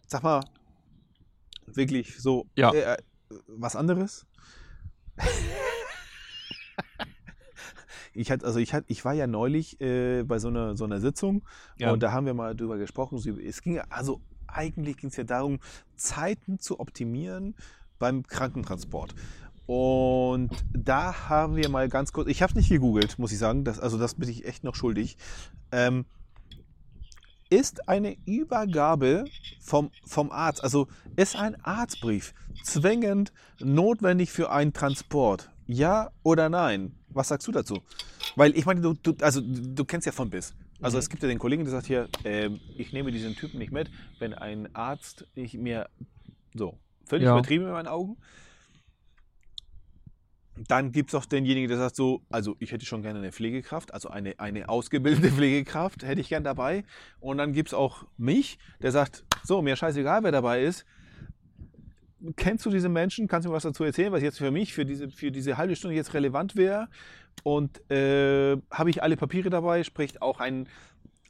[0.07, 0.41] Sag mal,
[1.65, 2.71] wirklich so Ja.
[2.73, 2.97] äh,
[3.47, 4.27] was anderes?
[8.13, 10.99] ich hatte, also ich hatte, ich war ja neulich äh, bei so einer so einer
[11.01, 11.43] Sitzung
[11.77, 11.91] Ja.
[11.91, 13.17] und da haben wir mal drüber gesprochen.
[13.43, 15.59] Es ging ja- also eigentlich ging es ja darum,
[15.95, 17.55] Zeiten zu optimieren
[17.97, 19.15] beim Krankentransport.
[19.65, 23.79] Und da haben wir mal ganz kurz, ich habe nicht gegoogelt, muss ich sagen, das,
[23.79, 25.17] also das bin ich echt noch schuldig.
[25.71, 26.05] Ähm,
[27.49, 35.49] ist eine Übergabe vom, vom Arzt, also ist ein Arztbrief zwingend notwendig für einen Transport?
[35.65, 36.93] Ja oder nein?
[37.09, 37.83] Was sagst du dazu?
[38.35, 40.53] Weil ich meine, du, du, also, du kennst ja von bis.
[40.81, 40.99] Also Mhm.
[40.99, 43.89] es gibt ja den Kollegen, der sagt hier, ähm, ich nehme diesen Typen nicht mit,
[44.19, 45.87] wenn ein Arzt nicht mir
[46.53, 47.33] so völlig Ja.
[47.33, 48.17] übertrieben in meinen Augen.
[50.55, 53.93] Dann gibt es auch denjenigen, der sagt so, also ich hätte schon gerne eine Pflegekraft,
[53.93, 56.83] also eine, eine ausgebildete Pflegekraft hätte ich gern dabei.
[57.19, 60.85] Und dann gibt es auch mich, der sagt, so, mir scheißegal, wer dabei ist.
[62.37, 63.27] Kennst du diese Menschen?
[63.27, 65.75] Kannst du mir was dazu erzählen, was jetzt für mich, für diese, für diese halbe
[65.75, 66.87] Stunde jetzt relevant wäre?
[67.41, 70.69] Und äh, habe ich alle Papiere dabei, spricht auch ein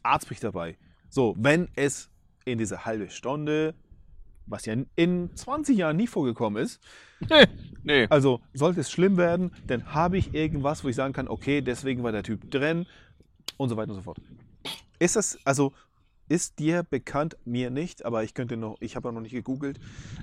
[0.04, 0.78] Arztbrief dabei.
[1.10, 2.12] So, wenn es
[2.46, 3.74] in dieser halbe Stunde,
[4.46, 6.82] was ja in 20 Jahren nie vorgekommen ist,
[7.30, 7.46] Nee,
[7.84, 8.08] nee.
[8.10, 12.04] also sollte es schlimm werden, dann habe ich irgendwas, wo ich sagen kann, okay, deswegen
[12.04, 12.86] war der Typ drin
[13.58, 14.18] und so weiter und so fort.
[15.00, 15.74] Ist das, also
[16.30, 19.80] ist dir bekannt, mir nicht, aber ich könnte noch, ich habe ja noch nicht gegoogelt,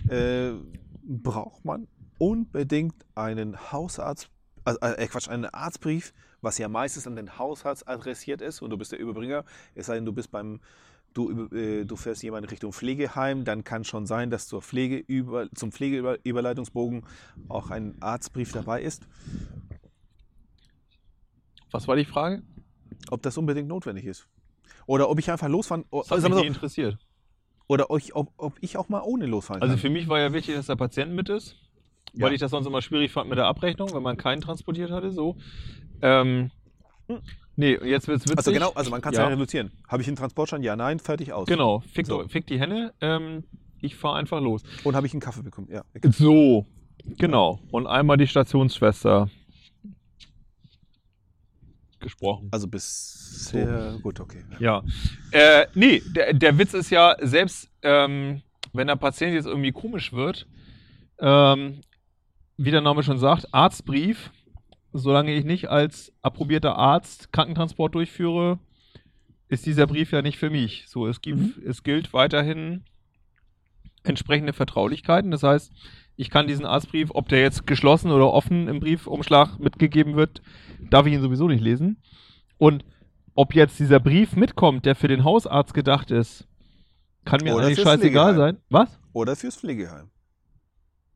[0.09, 0.52] äh,
[1.04, 4.30] braucht man unbedingt einen Hausarzt,
[4.64, 8.78] also, äh, Quatsch, einen Arztbrief, was ja meistens an den Hausarzt adressiert ist und du
[8.78, 10.61] bist der Überbringer, es sei denn, du bist beim
[11.12, 15.49] Du, äh, du fährst jemanden Richtung Pflegeheim, dann kann schon sein, dass zur Pflege über,
[15.55, 17.03] zum Pflegeüberleitungsbogen
[17.49, 19.03] auch ein Arztbrief dabei ist.
[21.73, 22.42] Was war die Frage?
[23.11, 24.29] Ob das unbedingt notwendig ist.
[24.87, 26.99] Oder ob ich einfach losfahren Das hat mich so, interessiert.
[27.68, 29.81] oder euch, ob, ob ich auch mal ohne losfahren Also kann.
[29.81, 31.57] für mich war ja wichtig, dass der Patient mit ist,
[32.14, 32.35] weil Ja.
[32.35, 35.12] ich das sonst immer schwierig fand mit der Abrechnung, wenn man keinen transportiert hatte.
[35.12, 35.37] So.
[36.03, 36.51] Ähm,
[37.57, 38.38] nee, jetzt wird's witzig.
[38.38, 39.25] also genau, also man kann es ja.
[39.25, 39.31] Ja.
[39.31, 39.70] reduzieren.
[39.88, 40.62] Habe ich einen Transportschein?
[40.62, 41.46] Ja, nein, fertig aus.
[41.46, 42.27] Genau, fick, So.
[42.29, 42.92] fick die Henne.
[43.01, 43.44] Ähm,
[43.81, 44.62] ich fahre einfach los.
[44.85, 45.68] Und habe ich einen Kaffee bekommen?
[45.70, 45.83] Ja.
[46.11, 46.66] So,
[47.18, 47.61] genau.
[47.70, 49.29] Und einmal die Stationsschwester
[52.01, 52.49] gesprochen.
[52.51, 54.42] Also bisher, gut, okay.
[54.59, 54.83] Ja.
[55.33, 58.42] Äh, nee, der, der Witz ist ja, selbst ähm,
[58.73, 60.46] wenn der Patient jetzt irgendwie komisch wird,
[61.18, 61.83] ähm,
[62.57, 64.31] wie der Name schon sagt, Arztbrief,
[64.92, 68.59] solange ich nicht als approbierter Arzt Krankentransport durchführe,
[69.48, 70.85] ist dieser Brief ja nicht für mich.
[70.87, 72.85] So, es gibt, es gilt weiterhin
[74.05, 75.31] entsprechende Vertraulichkeiten.
[75.31, 75.72] Das heißt,
[76.16, 80.42] ich kann diesen Arztbrief, ob der jetzt geschlossen oder offen im Briefumschlag mitgegeben wird,
[80.90, 82.03] darf ich ihn sowieso nicht lesen.
[82.59, 82.85] Und
[83.35, 86.46] ob jetzt dieser Brief mitkommt, der für den Hausarzt gedacht ist,
[87.24, 88.59] kann mir Oder eigentlich scheißegal sein.
[88.68, 88.98] Was?
[89.12, 90.11] Oder fürs Pflegeheim.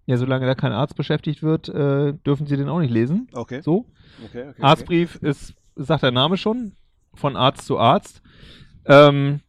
[0.07, 3.29] Ja, solange da kein Arzt beschäftigt wird, äh, dürfen Sie den auch nicht lesen.
[3.33, 3.63] Okay.
[3.63, 3.87] So.
[4.27, 6.73] okay, okay Arztbrief ist, sagt der Name schon,
[7.15, 8.23] von Arzt zu Arzt.
[8.85, 9.41] Ähm,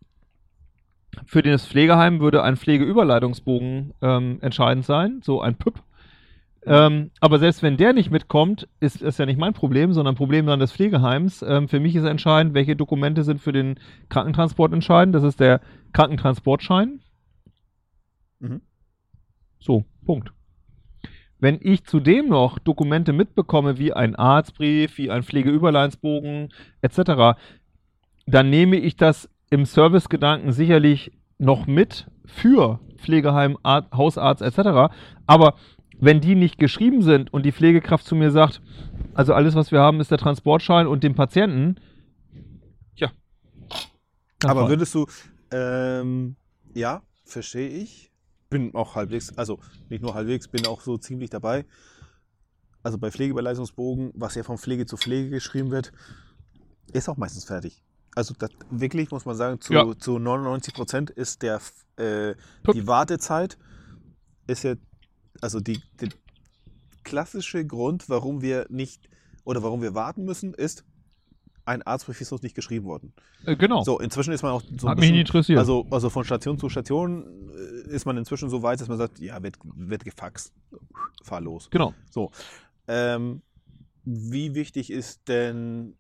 [1.26, 5.82] für das Pflegeheim würde ein Pflegeüberleitungsbogen ähm, entscheidend sein, so ein PÜP.
[6.68, 10.48] Ähm, aber selbst wenn der nicht mitkommt, ist das ja nicht mein Problem, sondern Problem
[10.48, 11.44] dann des Pflegeheims.
[11.44, 15.14] Ähm, für mich ist entscheidend, welche Dokumente sind für den Krankentransport entscheidend.
[15.14, 15.62] Das ist der
[15.94, 17.02] Krankentransportschein.
[18.40, 18.62] Mhm.
[19.60, 20.32] So, Punkt.
[21.46, 27.38] Wenn ich zudem noch Dokumente mitbekomme, wie ein Arztbrief, wie ein Pflegeüberleinsbogen etc.,
[28.26, 34.92] dann nehme ich das im Servicegedanken sicherlich noch mit für Pflegeheim, Ar Hausarzt etc.
[35.28, 35.54] Aber
[36.00, 38.60] wenn die nicht geschrieben sind und die Pflegekraft zu mir sagt,
[39.14, 41.76] also alles, was wir haben, ist der Transportschein und den Patienten,
[42.96, 43.12] ja.
[44.44, 45.06] Aber würdest du,
[45.52, 46.38] ähm,
[46.74, 48.12] ja, verstehe ich.
[48.50, 51.66] Bin auch halbwegs, also nicht nur halbwegs, bin auch so ziemlich dabei.
[52.84, 55.92] Also bei Pflegeüberleistungsbogen, was ja von Pflege zu Pflege geschrieben wird,
[56.94, 57.82] ist auch meistens fertig.
[58.16, 59.98] Also das, wirklich muss man sagen, zu, Ja.
[59.98, 61.60] zu 99 Prozent ist der,
[61.98, 62.36] äh,
[62.74, 63.58] die Wartezeit
[64.48, 64.76] ist ja,
[65.42, 66.10] also die, die
[67.04, 69.10] klassische Grund, warum wir nicht
[69.44, 70.86] oder warum wir warten müssen, ist,
[71.66, 73.14] ein Arztbrief ist uns nicht geschrieben worden.
[73.46, 73.84] Äh, genau.
[73.84, 75.60] So, inzwischen ist man auch so Hat mich bisschen, nicht interessiert.
[75.60, 79.20] also, also von Station zu Station äh, ist man inzwischen so weit, dass man sagt,
[79.20, 80.54] ja, wird, wird gefaxt.
[81.24, 81.70] Fahr los.
[81.70, 81.94] genau.
[82.12, 82.32] So.
[82.88, 83.42] Ähm,
[84.04, 85.96] wie wichtig ist denn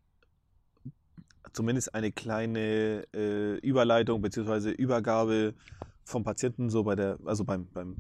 [1.52, 4.70] zumindest eine kleine äh, Überleitung bzw.
[4.72, 5.56] Übergabe
[6.04, 7.96] vom Patienten so bei der, also beim, beim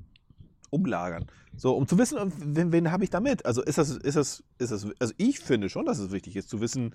[0.69, 1.25] Umlagern.
[1.55, 3.45] So, um zu wissen, wen, wen habe ich damit?
[3.45, 6.49] Also ist das, ist das, ist das, also ich finde schon, dass es wichtig ist,
[6.49, 6.93] zu wissen,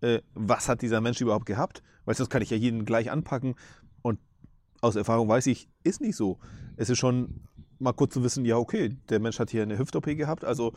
[0.00, 3.54] äh, was hat dieser Mensch überhaupt gehabt, weil sonst kann ich ja jeden gleich anpacken
[4.02, 4.18] und
[4.80, 6.38] aus Erfahrung weiß ich, ist nicht so.
[6.76, 7.42] Es ist schon
[7.78, 10.72] mal kurz zu wissen, ja, okay, der Mensch hat hier eine Hüft-OP gehabt, also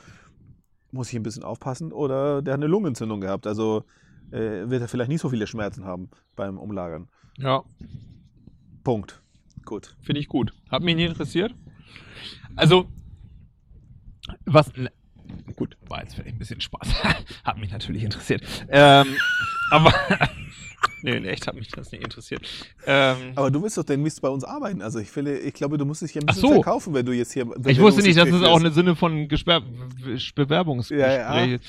[0.92, 3.84] muss ich ein bisschen aufpassen, oder der hat eine Lungenentzündung gehabt, also
[4.32, 7.08] äh, wird er vielleicht nicht so viele Schmerzen haben beim Umlagern.
[7.38, 7.64] Ja.
[8.84, 9.22] Punkt.
[9.66, 9.96] Gut.
[10.02, 10.54] Finde ich gut.
[10.70, 11.56] Hat mich nie interessiert.
[12.56, 12.88] Also,
[14.46, 14.72] was.
[15.56, 17.04] Gut, war jetzt vielleicht ein bisschen Spaß.
[17.44, 18.44] hat mich natürlich interessiert.
[18.70, 19.08] Ähm,
[19.72, 19.94] aber.
[21.02, 22.42] nee, in echt hat mich das nicht interessiert.
[22.86, 24.82] Ähm, aber du willst doch demnächst bei uns arbeiten.
[24.82, 26.54] Also ich, finde, ich glaube, du musst dich hier ein bisschen so.
[26.54, 27.48] verkaufen, wenn du jetzt hier.
[27.66, 29.62] Ich wusste nicht, dass es auch eine Sinne von Gesper
[30.36, 31.18] Bewerbungsgespräch.
[31.18, 31.60] Ja, ja.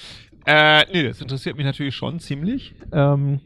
[0.46, 2.74] Äh, nee, das interessiert mich natürlich schon ziemlich.
[2.92, 3.40] Ähm,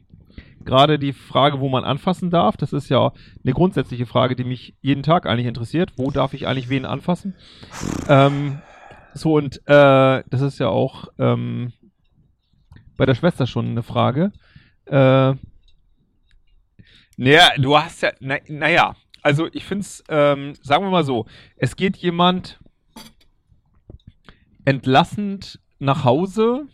[0.69, 4.75] Gerade die Frage, wo man anfassen darf, das ist ja eine grundsätzliche Frage, die mich
[4.83, 5.95] jeden Tag eigentlich interessiert.
[5.97, 7.35] Wo darf ich eigentlich wen anfassen?
[8.07, 8.61] Ähm,
[9.15, 11.73] so, und äh, das ist ja auch ähm,
[12.99, 14.31] bei der Schwester schon eine Frage.
[14.85, 15.37] Äh,
[17.17, 21.25] naja, du hast ja, na, naja, also ich finde es, ähm, sagen wir mal so,
[21.57, 22.61] es geht jemand
[24.67, 26.67] entlassend nach Hause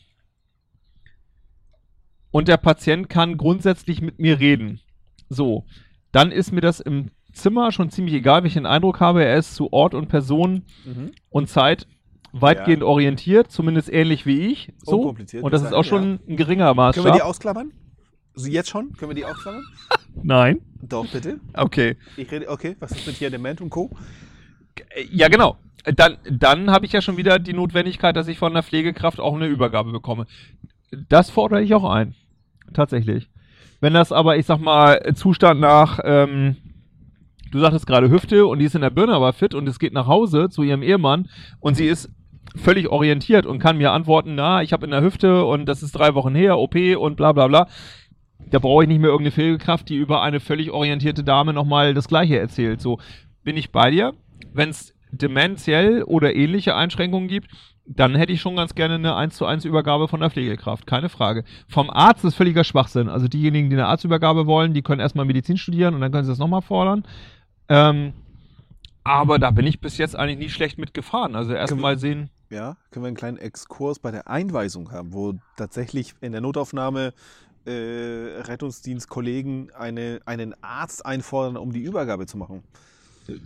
[2.35, 4.81] und der Patient kann grundsätzlich mit mir reden.
[5.29, 5.67] So,
[6.11, 9.25] dann ist mir das im Zimmer schon ziemlich egal, welchen Eindruck habe.
[9.25, 11.13] Er ist zu Ort und Person mhm.
[11.31, 11.87] und Zeit
[12.33, 12.89] weitgehend ja.
[12.89, 14.73] orientiert, zumindest ähnlich wie ich.
[14.83, 15.15] So.
[15.43, 16.19] Und das ist auch schon ja.
[16.29, 17.05] ein geringer Maßstab.
[17.05, 17.73] Können wir die ausklammern?
[18.35, 18.93] Also jetzt schon?
[18.95, 19.63] Können wir die ausklammern?
[20.25, 20.61] Nein.
[20.83, 21.39] Doch, bitte.
[21.53, 21.97] Okay.
[22.17, 23.91] Ich rede, okay, was ist mit hier Dement und Co.?
[25.09, 25.57] Ja, genau.
[25.85, 29.37] Dann, dann habe ich ja schon wieder die Notwendigkeit, dass ich von der Pflegekraft auch
[29.37, 30.27] eine Übergabe bekomme.
[31.09, 32.17] Das fordere ich auch ein
[32.73, 33.29] tatsächlich.
[33.81, 36.57] Wenn das aber, ich sag mal, Zustand nach, ähm,
[37.51, 39.93] du sagtest gerade Hüfte und die ist in der Birne aber fit und es geht
[39.93, 41.29] nach Hause zu ihrem Ehemann
[41.61, 42.11] und sie ist
[42.57, 45.93] völlig orientiert und kann mir antworten, na, ich habe in der Hüfte und das ist
[45.93, 47.69] drei Wochen her, OP und bla bla bla.
[48.51, 52.09] Da brauche ich nicht mehr irgendeine Pflegekraft, die über eine völlig orientierte Dame nochmal das
[52.09, 52.81] Gleiche erzählt.
[52.81, 52.99] So,
[53.43, 54.15] bin ich bei dir.
[54.53, 57.51] Wenn es dementiell oder ähnliche Einschränkungen gibt,
[57.87, 61.09] dann hätte ich schon ganz gerne eine 1 zu 1 Übergabe von der Pflegekraft, keine
[61.09, 61.45] Frage.
[61.69, 63.09] Vom Arzt ist völliger Schwachsinn.
[63.09, 66.33] Also diejenigen, die eine Arztübergabe wollen, die können erstmal Medizin studieren und dann können sie
[66.33, 67.05] das nochmal fordern.
[67.69, 68.15] Ähm,
[69.03, 71.37] aber da bin ich bis jetzt eigentlich nie schlecht mitgefahren.
[71.37, 72.31] Also erstmal sehen.
[72.49, 77.13] Ja, können wir einen kleinen Exkurs bei der Einweisung haben, wo tatsächlich in der Notaufnahme
[77.67, 82.63] äh, Rettungsdienstkollegen eine, einen Arzt einfordern, um die Übergabe zu machen.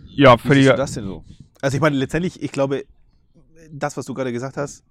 [0.07, 0.65] Ja, völlig.
[0.65, 1.23] Wie das denn so?
[1.61, 2.83] Also ich meine, letztendlich, ich glaube,
[3.71, 4.83] das, was du gerade gesagt hast,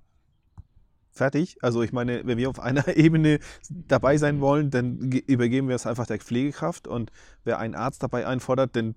[1.11, 1.57] fertig.
[1.61, 5.87] Also ich meine, wenn wir auf einer Ebene dabei sein wollen, dann übergeben wir es
[5.87, 7.11] einfach der Pflegekraft und
[7.45, 8.95] wer einen Arzt dabei einfordert, dann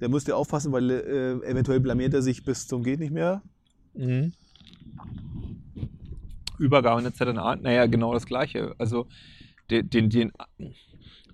[0.00, 3.42] der muss dir aufpassen, weil äh, eventuell blamiert er sich bis zum geht nicht mehr.
[3.94, 4.32] Mhm.
[6.58, 8.74] Übergabe in der ZNA, naja, genau das Gleiche.
[8.78, 9.06] Also
[9.70, 10.32] den, den, den,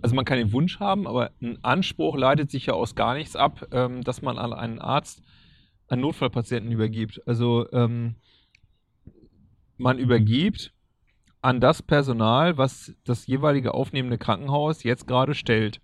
[0.02, 3.36] also man kann den Wunsch haben, aber ein Anspruch leitet sich ja aus gar nichts
[3.36, 5.22] ab, ähm, dass man an einen Arzt
[5.90, 7.20] an Notfallpatienten übergibt.
[7.26, 8.14] Also ähm,
[9.76, 10.72] man übergibt
[11.42, 15.80] an das Personal, was das jeweilige aufnehmende Krankenhaus jetzt gerade stellt.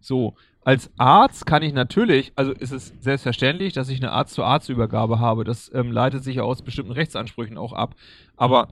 [0.00, 0.34] So,
[0.64, 5.44] als Arzt kann ich natürlich, also ist es selbstverständlich, dass ich eine Arzt-zu-Arzt-Übergabe habe.
[5.44, 7.94] Das ähm, leitet sich ja aus bestimmten Rechtsansprüchen auch ab.
[8.36, 8.68] Aber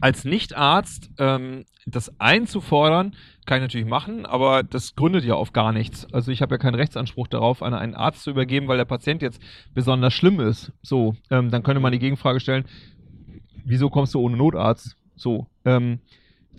[0.00, 3.14] als Nichtarzt ähm, das einzufordern,
[3.46, 6.12] kann ich natürlich machen, aber das gründet ja auf gar nichts.
[6.12, 9.22] Also ich habe ja keinen Rechtsanspruch darauf, an einen Arzt zu übergeben, weil der Patient
[9.22, 9.40] jetzt
[9.72, 10.72] besonders schlimm ist.
[10.82, 12.64] So, ähm, dann könnte man die Gegenfrage stellen,
[13.64, 14.96] wieso kommst du ohne Notarzt?
[15.14, 16.00] So, ähm,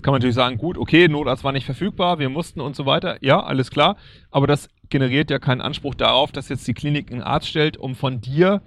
[0.02, 3.17] kann man natürlich sagen, gut, okay, Notarzt war nicht verfügbar, wir mussten und so weiter.
[3.21, 3.97] Ja, alles klar.
[4.32, 7.95] Aber das generiert ja keinen Anspruch darauf, dass jetzt die Klinik einen Arzt stellt, um
[7.95, 8.62] von dir,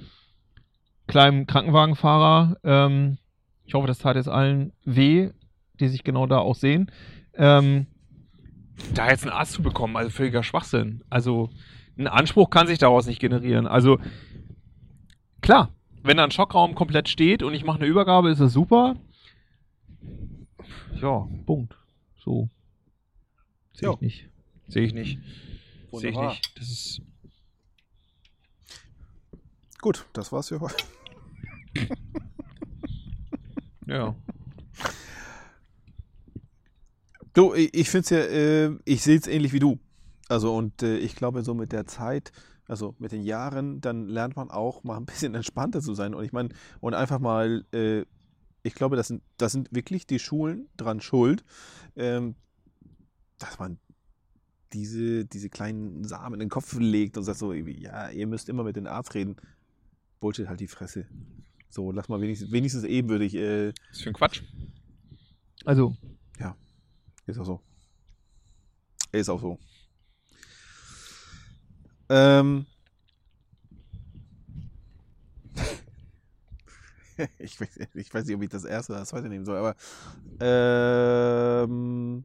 [1.06, 3.18] kleinem Krankenwagenfahrer, ähm,
[3.64, 5.30] ich hoffe, das tat jetzt allen weh,
[5.78, 6.90] die sich genau da auch sehen.
[7.34, 7.86] Ähm,
[8.94, 11.02] da jetzt einen Arzt zu bekommen, also völliger Schwachsinn.
[11.10, 11.50] Also
[11.98, 13.66] ein Anspruch kann sich daraus nicht generieren.
[13.66, 13.98] Also
[15.40, 15.70] klar,
[16.02, 18.96] wenn da ein Schockraum komplett steht und ich mache eine Übergabe, ist das super.
[21.00, 21.76] Ja, Punkt.
[22.16, 22.48] So.
[23.72, 24.28] Sehe ich nicht.
[24.68, 25.18] Sehe ich nicht.
[25.92, 26.58] Sehe ich nicht.
[26.58, 27.02] Das ist.
[29.80, 30.76] Gut, das war's für heute.
[33.86, 34.14] Ja.
[37.32, 39.78] Du, ich finde es ja, äh, ich sehe es ähnlich wie du.
[40.28, 42.32] Also und äh, ich glaube, so mit der Zeit,
[42.66, 46.14] also mit den Jahren, dann lernt man auch mal ein bisschen entspannter zu sein.
[46.14, 48.04] Und ich meine, und einfach mal, äh,
[48.62, 51.44] ich glaube, das sind, das sind wirklich die Schulen dran schuld,
[51.96, 52.34] ähm,
[53.38, 53.78] dass man
[54.72, 58.62] diese, diese kleinen Samen in den Kopf legt und sagt so, ja, ihr müsst immer
[58.62, 59.36] mit dem Arzt reden.
[60.20, 61.06] Bullshit, halt die Fresse.
[61.68, 63.34] So, lass mal wenigstens, wenigstens ebenbürtig.
[63.34, 64.42] Äh, ist für ein Quatsch.
[65.64, 65.96] Also.
[66.38, 66.56] Ja,
[67.30, 67.60] ist auch so.
[69.12, 69.58] Ist auch so.
[72.08, 72.66] Ähm.
[77.38, 79.76] ich, weiß, ich weiß nicht, ob ich das erste oder das zweite nehmen soll, aber.
[80.40, 82.24] Ähm.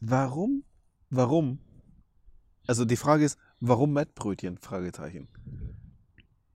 [0.00, 0.64] Warum?
[1.10, 1.58] Warum?
[2.66, 4.58] Also die Frage ist, warum Mettbrötchen?
[4.58, 5.28] Fragezeichen.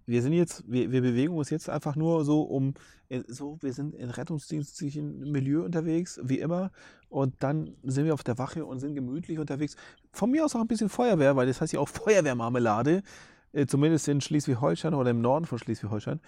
[0.08, 2.74] Wir sind jetzt, wir, wir bewegen uns jetzt einfach nur so um,
[3.10, 6.72] in- so, wir sind in rettungsdienstlichen Milieu unterwegs, wie immer.
[7.10, 9.76] Und dann sind wir auf der Wache und sind gemütlich unterwegs.
[10.13, 13.04] Von mir aus auch ein bisschen Feuerwehr, weil das heißt ja auch Feuerwehrmarmelade,
[13.52, 16.22] äh, zumindest in Schleswig-Holstein oder im Norden von Schleswig-Holstein.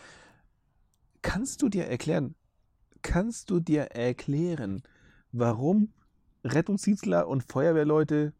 [1.22, 2.36] Kannst du dir erklären,
[3.02, 4.84] kannst du dir erklären,
[5.32, 5.94] warum
[6.44, 8.34] Rettungsdienstler und Feuerwehrleute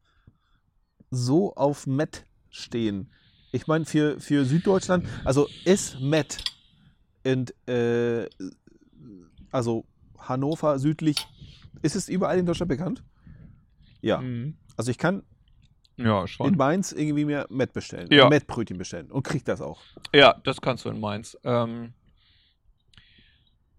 [1.12, 3.10] so auf Met stehen?
[3.52, 6.38] Ich meine, für, für Süddeutschland, also ist Met
[7.24, 8.28] und äh,
[9.52, 9.86] also
[10.18, 11.28] Hannover südlich,
[11.82, 13.04] ist es überall in Deutschland bekannt?
[14.02, 14.20] Ja.
[14.22, 14.56] Mhm.
[14.78, 15.24] Also ich kann
[15.98, 16.56] Ja, in schon.
[16.56, 18.08] Mainz irgendwie mir Met bestellen.
[18.12, 18.30] Ja.
[18.30, 19.82] Mettbrötchen bestellen und krieg das auch.
[20.14, 21.38] Ja, das kannst du in Mainz.
[21.44, 21.94] Ähm,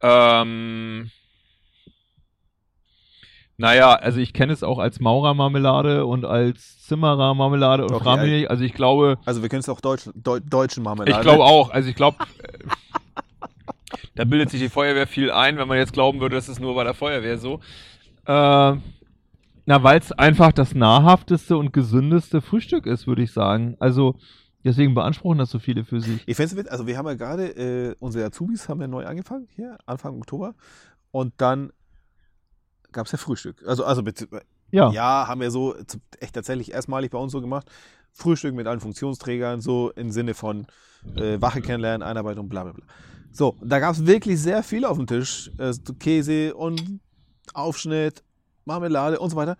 [0.02, 1.10] ähm,
[3.60, 8.50] naja, also ich kenne es auch als Maurermarmelade und als Zimmerermarmelade und Okay, nicht.
[8.50, 11.10] Also ich glaube, Also wir können es auch Deutsch, Deu, deutschen Marmelade.
[11.10, 11.70] ich glaube auch.
[11.70, 12.58] Also ich glaube, äh,
[14.14, 16.74] da bildet sich die Feuerwehr viel ein, wenn man jetzt glauben würde, das ist nur
[16.74, 17.60] bei der Feuerwehr so.
[18.24, 18.76] Äh,
[19.66, 23.76] na, weil es einfach das nahrhafteste und gesündeste Frühstück ist, würde ich sagen.
[23.78, 24.14] Also
[24.64, 26.22] deswegen beanspruchen das so viele für sich.
[26.26, 29.48] Ich finde es also wir haben ja gerade, äh, unsere Azubis haben ja neu angefangen,
[29.54, 30.54] hier, Anfang Oktober.
[31.12, 31.72] Und dann
[32.92, 33.62] gab es ja Frühstück.
[33.66, 34.02] Also, also
[34.70, 34.90] Ja.
[34.92, 35.74] ja, haben wir so
[36.20, 37.70] echt tatsächlich erstmalig bei uns so gemacht.
[38.12, 40.66] Frühstück mit allen Funktionsträgern, so im Sinne von
[41.16, 42.84] äh, Wache kennenlernen, Einarbeitung, bla bla bla.
[43.32, 45.50] So, da gab es wirklich sehr viel auf dem Tisch.
[45.58, 47.00] Äh, Käse und
[47.54, 48.24] Aufschnitt,
[48.64, 49.56] Marmelade und so weiter.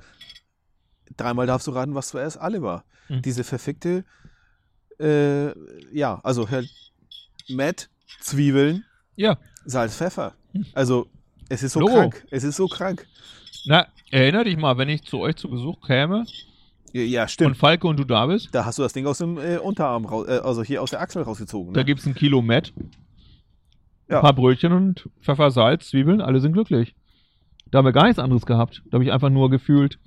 [1.17, 2.85] Dreimal darfst du raten, was zuerst alle war.
[3.09, 3.23] Mhm.
[3.23, 4.05] Diese verfickte,
[4.99, 5.51] äh,
[5.97, 6.69] ja, also halt
[7.49, 7.89] Met,
[8.21, 8.85] Zwiebeln,
[9.17, 9.39] Ja.
[9.65, 10.35] Salz, Pfeffer.
[10.75, 11.07] Also,
[11.51, 11.93] es ist so Logo.
[11.93, 12.27] krank.
[12.31, 13.07] Es ist so krank.
[13.67, 16.25] Na, erinner dich mal, wenn ich zu euch zu Besuch käme
[16.93, 17.57] Ja, ja und stimmt.
[17.59, 20.27] Falke und du da bist, Da hast du das Ding aus dem äh, Unterarm raus,
[20.29, 21.75] äh, also hier aus der Achsel rausgezogen.
[21.75, 21.85] da Ne?
[21.85, 22.73] gibt's ein Kilo Met,
[24.09, 24.17] Ja.
[24.19, 26.95] ein paar Brötchen und Pfeffer, Salz, Zwiebeln, alle sind glücklich.
[27.71, 28.83] Da haben wir gar nichts anderes gehabt.
[28.91, 29.99] Da habe ich einfach nur gefühlt.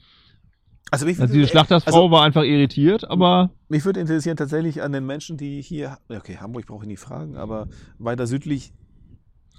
[0.92, 4.92] Also, mich, Also diese Schlachtersfrau also, war einfach irritiert, aber mich würde interessieren tatsächlich an
[4.92, 8.74] den Menschen, die hier, okay, Hamburg brauche ich nicht fragen, aber weiter südlich,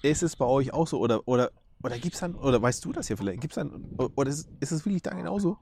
[0.03, 0.99] ist es bei euch auch so?
[1.01, 1.51] Oder, oder,
[1.85, 3.71] oder gibt es dann, oder weißt du das hier vielleicht, gibt es dann,
[4.17, 5.59] oder ist, ist es wirklich da genauso?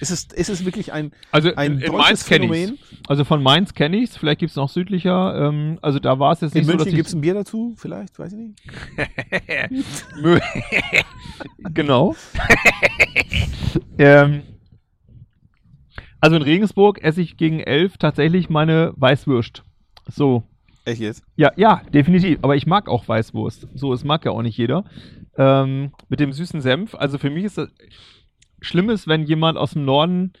[0.00, 2.78] Ist es, ist es wirklich ein, also ein in, in deutsches Mainz Phänomen?
[3.08, 5.48] Also von Mainz kenne ich es, vielleicht gibt es noch südlicher.
[5.48, 7.20] Ähm, also da war es jetzt In nicht so, München dass ich- gibt es ein
[7.22, 8.60] Bier dazu, vielleicht, weiß ich nicht.
[11.74, 12.14] Genau.
[13.98, 14.42] ähm,
[16.20, 19.62] also in Regensburg esse ich gegen elf tatsächlich meine Weißwürst.
[20.08, 20.42] So.
[20.84, 21.22] Echt jetzt?
[21.36, 22.38] Ja, ja, definitiv.
[22.42, 23.68] Aber ich mag auch Weißwurst.
[23.74, 24.84] So, es mag ja auch nicht jeder.
[25.38, 26.94] Ähm, mit dem süßen Senf.
[26.94, 27.70] Also für mich ist das
[28.60, 30.32] schlimm ist, wenn jemand aus dem Norden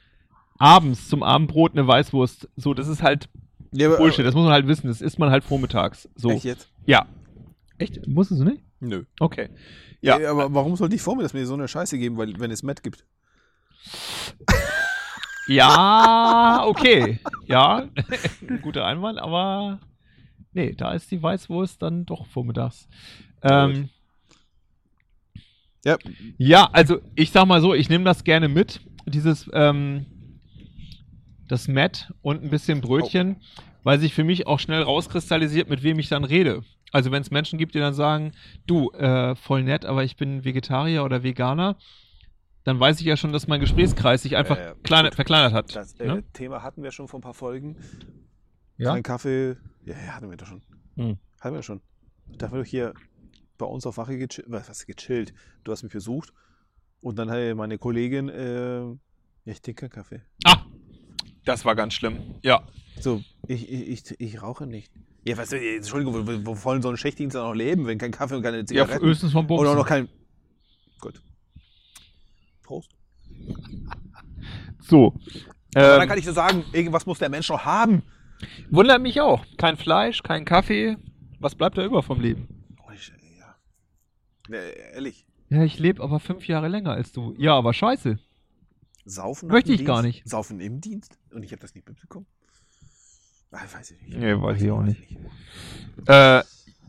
[0.58, 2.48] abends zum Abendbrot eine Weißwurst.
[2.56, 3.28] So, das ist halt
[3.72, 4.26] Ja, aber- Bullshit.
[4.26, 4.88] Das muss man halt wissen.
[4.88, 6.08] Das isst man halt vormittags.
[6.16, 6.30] So.
[6.30, 6.68] Echt jetzt?
[6.84, 7.06] Ja.
[7.78, 8.00] Echt?
[8.08, 8.62] Wusstest du nicht?
[8.80, 9.04] Nö.
[9.20, 9.48] Okay.
[10.00, 10.18] Ja.
[10.18, 10.30] Ja.
[10.32, 12.62] aber warum sollte ich vor mir das mir so eine Scheiße geben, weil, wenn es
[12.64, 13.04] Matt gibt?
[15.46, 17.20] Ja, okay.
[17.46, 17.88] Ja,
[18.62, 19.80] guter Einwand, aber
[20.52, 22.86] nee, da ist die Weißwurst dann doch vormittags.
[23.42, 23.88] Ähm,
[25.84, 25.96] Ja.
[26.36, 30.06] ja, also ich sag mal so, ich nehme das gerne mit, dieses ähm,
[31.48, 33.36] das Met und ein bisschen Brötchen,
[33.82, 36.62] weil sich für mich auch schnell rauskristallisiert, mit wem ich dann rede.
[36.92, 38.32] Also wenn es Menschen gibt, die dann sagen,
[38.66, 41.76] du, äh, voll nett, aber ich bin Vegetarier oder Veganer,
[42.64, 44.74] dann weiß ich ja schon, dass mein Gesprächskreis sich einfach Ja, ja.
[44.82, 45.74] kleine, verkleinert hat.
[45.74, 46.24] Das äh, ne?
[46.32, 47.76] Thema hatten wir schon vor ein paar Folgen.
[48.76, 48.92] Ja?
[48.92, 49.56] Kein Kaffee.
[49.84, 50.62] Ja, hatten wir doch schon.
[50.96, 51.18] Hm.
[51.40, 51.80] Hatten wir schon.
[52.36, 52.92] Da wir doch hier
[53.58, 54.46] bei uns auf Wache gechillt.
[54.48, 55.34] Was, gechillt?
[55.64, 56.32] Du hast mich besucht.
[57.00, 58.94] Und dann hat meine Kollegin, äh, ja,
[59.44, 60.22] ich trinke keinen Kaffee.
[60.44, 60.64] Ah,
[61.44, 62.18] das war ganz schlimm.
[62.42, 62.62] Ja.
[63.00, 64.92] So, ich, ich, ich, ich rauche nicht.
[65.24, 67.98] Ja, was, äh, Entschuldigung, wo, wo- wo wollen so ein Schichtdienst dann noch leben, wenn
[67.98, 69.04] kein Kaffee und keine Ja, Zigaretten?
[69.04, 69.60] höchstens vom Bums.
[69.60, 70.08] Oder auch noch kein.
[71.00, 71.20] Gut.
[72.62, 72.90] Prost.
[74.80, 75.14] So.
[75.74, 78.02] Aber dann Ähm, kann ich nur sagen, irgendwas muss der Mensch noch haben.
[78.70, 79.44] wundert mich auch.
[79.56, 80.96] Kein Fleisch, kein Kaffee.
[81.40, 82.48] Was bleibt da über vom Leben?
[84.48, 84.56] Ne,
[84.94, 85.26] ehrlich.
[85.50, 87.34] Ja, ich lebe aber fünf Jahre länger als du.
[87.38, 88.18] Ja, aber scheiße.
[89.04, 90.18] Saufen Möchte ich gar Dienst?
[90.18, 90.28] nicht.
[90.28, 91.18] Saufen im Dienst?
[91.32, 92.26] Und ich habe das nicht mitbekommen?
[93.50, 94.18] Ah, weiß ich nicht.
[94.18, 95.16] Nee, weiß ich auch weiß nicht.
[96.06, 96.42] Äh,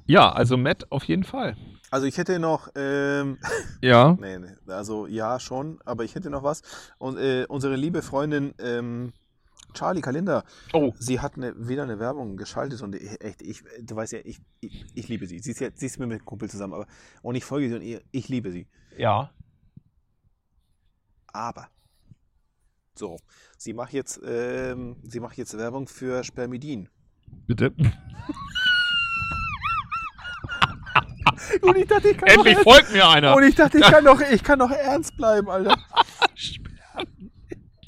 [0.06, 1.56] ja, also Matt auf jeden Fall.
[1.92, 3.38] Also ich hätte noch, ähm,
[3.82, 4.18] Ja.
[4.20, 6.62] nee, nee, also ja schon, aber ich hätte noch was.
[6.98, 9.14] Und äh, unsere liebe Freundin ähm,
[9.74, 10.44] Charlie Kalender.
[10.74, 10.94] Oh.
[11.00, 14.40] Sie hat eine, wieder eine Werbung geschaltet und ich, echt, ich, du weißt ja, ich,
[14.62, 15.40] ich, ich liebe sie.
[15.40, 16.88] Sie ist, ja, sie ist mit einem Kumpel zusammen, aber
[17.22, 18.68] und ich folge sie und ich, ich liebe sie.
[18.98, 19.32] Ja.
[21.28, 21.70] Aber
[22.96, 23.18] so,
[23.58, 26.90] sie macht jetzt, ähm, sie macht jetzt Werbung für Spermidin.
[27.48, 27.74] Bitte.
[31.62, 33.36] Und ich dachte, ich kann Endlich noch, folgt mir einer.
[33.36, 35.78] und ich dachte, ich kann doch, ich kann doch ernst bleiben, Alter.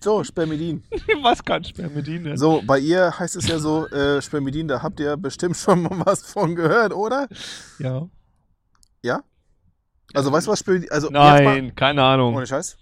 [0.04, 0.84] So, Spermidin.
[1.22, 2.38] Was kann Spermidin denn?
[2.38, 5.92] So, bei ihr heißt es ja so, äh, Spermidin, da habt ihr bestimmt schon mal
[6.06, 7.28] was von gehört, oder?
[7.78, 8.10] Ja.
[9.04, 9.24] Ja?
[10.14, 12.36] Also, weißt du, was Spermidin, also Nein, keine mal, Ahnung.
[12.36, 12.78] ohne Scheiß.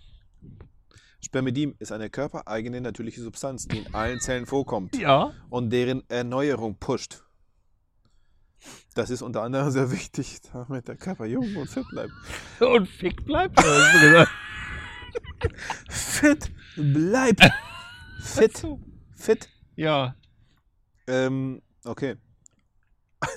[1.22, 5.34] Spermidin ist eine körpereigene natürliche Substanz, die in allen Zellen vorkommt Ja.
[5.50, 7.22] und deren Erneuerung pusht.
[8.96, 12.12] Das ist unter anderem sehr wichtig, damit der Körper jung und fit bleibt.
[12.62, 13.60] Und fick bleibt.
[15.90, 17.44] Fit bleibt!
[18.22, 18.66] Fit,
[19.16, 19.50] fit.
[19.76, 20.16] Ja.
[21.08, 22.16] Ähm, okay.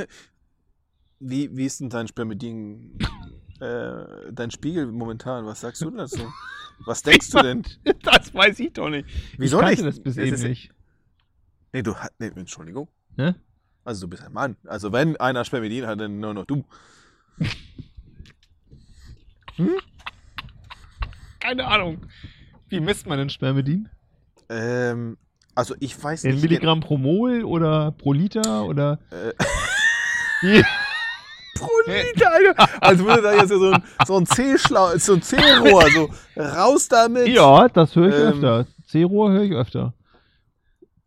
[1.25, 2.99] Wie, wie ist denn dein Spermidin,
[3.61, 5.47] äh, dein Spiegel momentan?
[5.47, 6.33] Was sagst du denn dazu?
[6.85, 7.63] Was denkst du denn?
[8.03, 9.09] Das weiß ich doch nicht.
[9.39, 9.85] Wieso ich nicht?
[9.85, 10.71] das bis Es eben ist- nicht.
[11.73, 12.89] Nee, du hast, nee, Entschuldigung.
[13.17, 13.35] Hä?
[13.85, 14.57] Also du bist ein Mann.
[14.67, 16.65] Also wenn einer Spermidin hat, dann nur noch du.
[21.43, 21.99] Keine Ahnung.
[22.69, 23.89] Wie misst man denn Spermidin?
[24.49, 25.17] Ähm,
[25.55, 26.43] also ich weiß In nicht.
[26.43, 28.99] Milligramm pro Mol oder pro Liter oder?
[29.11, 29.33] Äh,
[31.55, 32.69] pro Liter, Alter.
[32.83, 37.29] Als würde da jetzt so ein, so ein C-Schlau, so ein C-Rohr, so raus damit.
[37.29, 38.67] Ja, das höre ich Ähm, öfter.
[38.87, 39.95] C-Rohr höre ich öfter.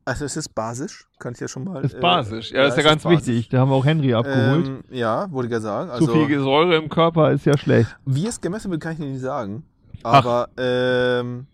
[0.07, 1.83] Also es ist basisch, kann ich ja schon mal.
[1.83, 2.51] Ist äh, basisch.
[2.51, 3.25] Ja, ist ja ganz basisch.
[3.27, 3.49] wichtig.
[3.49, 4.67] Da haben wir auch Henry abgeholt.
[4.67, 5.87] Ähm, ja, wollte ich ja sagen.
[5.89, 7.95] Zu Also, viel Säure im Körper ist ja schlecht.
[8.05, 9.63] wie es gemessen wird, kann ich dir nicht sagen.
[10.05, 11.47] Aber ähm,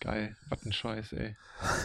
[0.00, 0.36] Geil.
[0.48, 1.36] Was ein Scheiß, ey.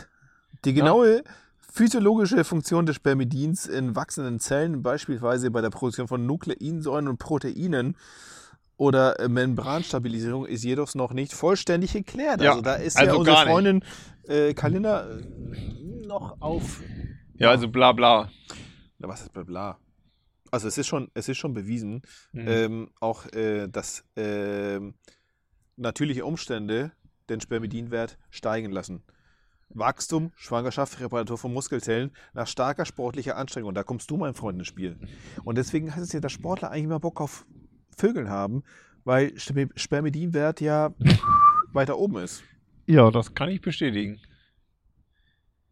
[0.66, 1.24] die genaue
[1.72, 7.96] physiologische Funktion des Spermidins in wachsenden Zellen, beispielsweise bei der Produktion von Nukleinsäuren und Proteinen
[8.78, 12.42] oder äh, Membranstabilisierung, ist jedoch noch nicht vollständig geklärt.
[12.42, 13.38] Ja, also da ist also ja unsere.
[13.46, 13.84] Freundin
[14.28, 16.82] äh, Kalender äh, noch auf.
[17.36, 18.30] Ja, also bla bla.
[18.98, 19.78] Na, was ist bla bla?
[20.52, 22.02] Also es ist schon, es ist schon bewiesen,
[22.34, 22.48] Mhm.
[22.48, 24.96] ähm, auch äh, dass ähm,
[25.80, 26.92] natürliche Umstände
[27.30, 29.04] den Spermidinwert steigen lassen.
[29.70, 33.74] Wachstum, Schwangerschaft, Reparatur von Muskelzellen nach starker sportlicher Anstrengung.
[33.76, 34.98] Da kommst du, mein Freund, ins Spiel.
[35.44, 37.46] Und deswegen heißt es ja, dass Sportler eigentlich immer Bock auf
[37.96, 38.64] Vögeln haben,
[39.04, 40.94] weil Sperm- Spermidinwert ja
[41.72, 42.44] weiter oben ist.
[42.88, 44.20] Ja, das kann ich bestätigen.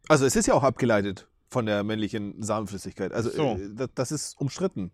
[0.08, 3.12] Also es ist ja auch abgeleitet von der männlichen Samenflüssigkeit.
[3.12, 3.56] Also So.
[3.56, 4.92] äh, das ist umstritten.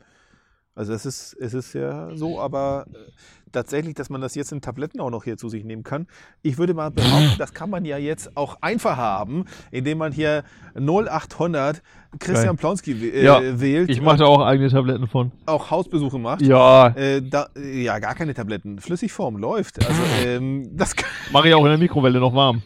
[0.77, 2.97] Also das ist, es ist ja so, aber äh,
[3.53, 6.09] tatsächlich, dass man das jetzt in Tabletten auch noch hier zu sich nehmen kann.
[6.43, 10.43] Ich würde mal behaupten, das kann man ja jetzt auch einfach haben, indem man hier
[10.75, 11.81] 0800
[12.19, 12.57] Christian.
[12.57, 15.31] Plonski äh, Ja, wählt, Ich mache da auch eigene Tabletten von.
[15.47, 16.43] auch Hausbesuche macht.
[16.43, 18.81] Ja, Äh, da, ja, gar keine Tabletten.
[18.81, 19.85] Flüssigform läuft.
[19.87, 22.63] Also ähm, das kann, mache ich auch in der Mikrowelle noch warm.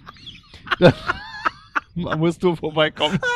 [1.94, 3.18] Man musst du vorbeikommen.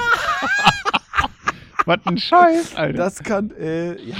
[1.85, 2.97] Was ein Scheiß, Alter.
[2.97, 4.17] Das kann, äh, ja.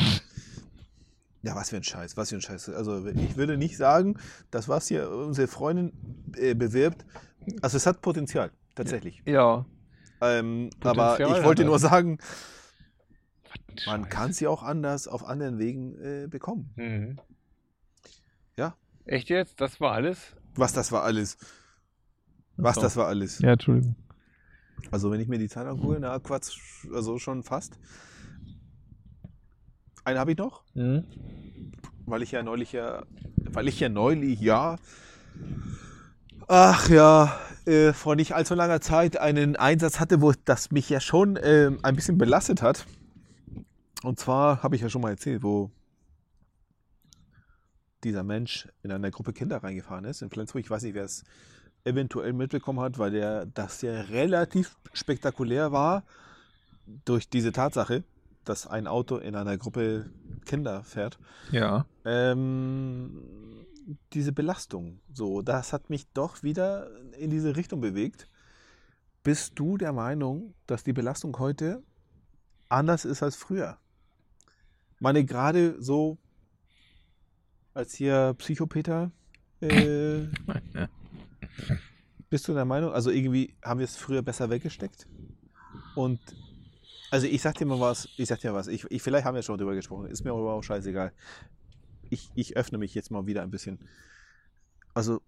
[1.43, 2.69] Ja, was für ein Scheiß, was für ein Scheiß.
[2.71, 4.17] Also ich würde nicht sagen,
[4.51, 5.93] dass was hier unsere Freundin
[6.37, 7.05] äh, bewirbt,
[7.61, 9.23] also es hat Potenzial, tatsächlich.
[9.27, 9.67] ja.
[10.21, 12.19] Ähm, Potenzial aber ich wollte nur sagen,
[13.75, 16.71] Was man kann sie auch anders auf anderen Wegen äh, bekommen.
[16.77, 17.19] Mhm.
[18.57, 18.77] Ja.
[19.05, 19.61] Echt jetzt?
[19.61, 20.37] Das war alles?
[20.55, 21.39] Was das war alles.
[22.57, 22.83] Was so.
[22.83, 23.41] das war alles.
[23.41, 23.97] Ja, Entschuldigung.
[24.93, 27.79] Also wenn ich mir die Zeit angucke, na Quatsch, also schon fast.
[30.05, 30.63] Einen habe ich noch.
[30.75, 31.05] Mhm.
[32.07, 33.05] weil ich ja neulich ja,
[33.37, 34.77] weil ich ja neulich ja,
[36.49, 41.01] ach ja, äh, vor nicht allzu langer Zeit einen Einsatz hatte, wo das mich ja
[41.01, 42.87] schon ähm, ein bisschen belastet hat.
[44.03, 45.71] Und zwar habe ich ja schon mal erzählt, wo
[48.03, 50.65] dieser Mensch in eine Gruppe Kinder reingefahren ist in Flensburg.
[50.65, 51.23] Ich weiß nicht, wer es
[51.85, 56.03] eventuell mitbekommen hat, weil der das ja relativ spektakulär war
[57.05, 58.03] durch diese Tatsache,
[58.45, 60.11] dass ein Auto in einer Gruppe
[60.45, 61.19] Kinder fährt.
[61.51, 61.87] Ja.
[62.05, 63.67] Ähm,
[64.13, 66.89] diese Belastung, so, das hat mich doch wieder
[67.19, 68.29] in diese Richtung bewegt.
[69.23, 71.83] Bist du der Meinung, dass die Belastung heute
[72.69, 73.79] anders ist als früher?
[74.95, 76.19] Ich meine, gerade so
[77.75, 79.11] als hier Psychopeter,
[79.61, 80.21] äh,
[82.31, 85.07] bist du der Meinung, also irgendwie haben wir es früher besser weggesteckt?
[85.95, 86.21] Und
[87.13, 89.43] also ich sag dir mal was, ich sag dir was, ich, ich, vielleicht haben wir
[89.43, 91.13] schon drüber gesprochen, ist mir aber auch scheißegal.
[92.09, 93.79] Ich, ich öffne mich jetzt mal wieder ein bisschen.
[94.95, 95.21] Also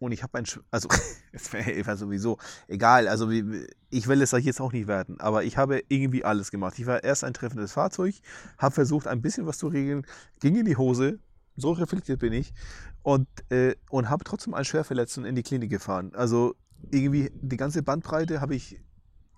[0.00, 0.88] und ich habe ein, also
[1.32, 2.38] es wäre sowieso
[2.68, 6.50] egal, also ich will es euch jetzt auch nicht werten, aber ich habe irgendwie alles
[6.50, 6.78] gemacht.
[6.78, 8.14] Ich war erst ein treffendes Fahrzeug,
[8.56, 10.06] habe versucht ein bisschen was zu regeln,
[10.40, 11.18] ging in die Hose,
[11.54, 12.54] so reflektiert bin ich
[13.02, 16.14] und, äh, und habe trotzdem einen Schwerverletzten in die Klinik gefahren.
[16.14, 16.54] Also
[16.90, 18.80] irgendwie die ganze Bandbreite habe ich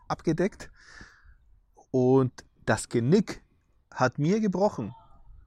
[0.07, 0.71] abgedeckt
[1.97, 3.41] und das Genick
[3.91, 4.95] hat mir gebrochen.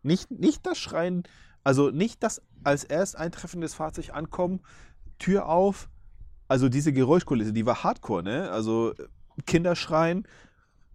[0.01, 1.21] Nicht, nicht das Schreien,
[1.63, 4.61] also nicht das als erst eintreffendes Fahrzeug ankommen,
[5.19, 5.89] Tür auf.
[6.47, 8.49] Also diese Geräuschkulisse, die war hardcore, ne?
[8.49, 8.95] Also
[9.45, 10.27] Kinder schreien,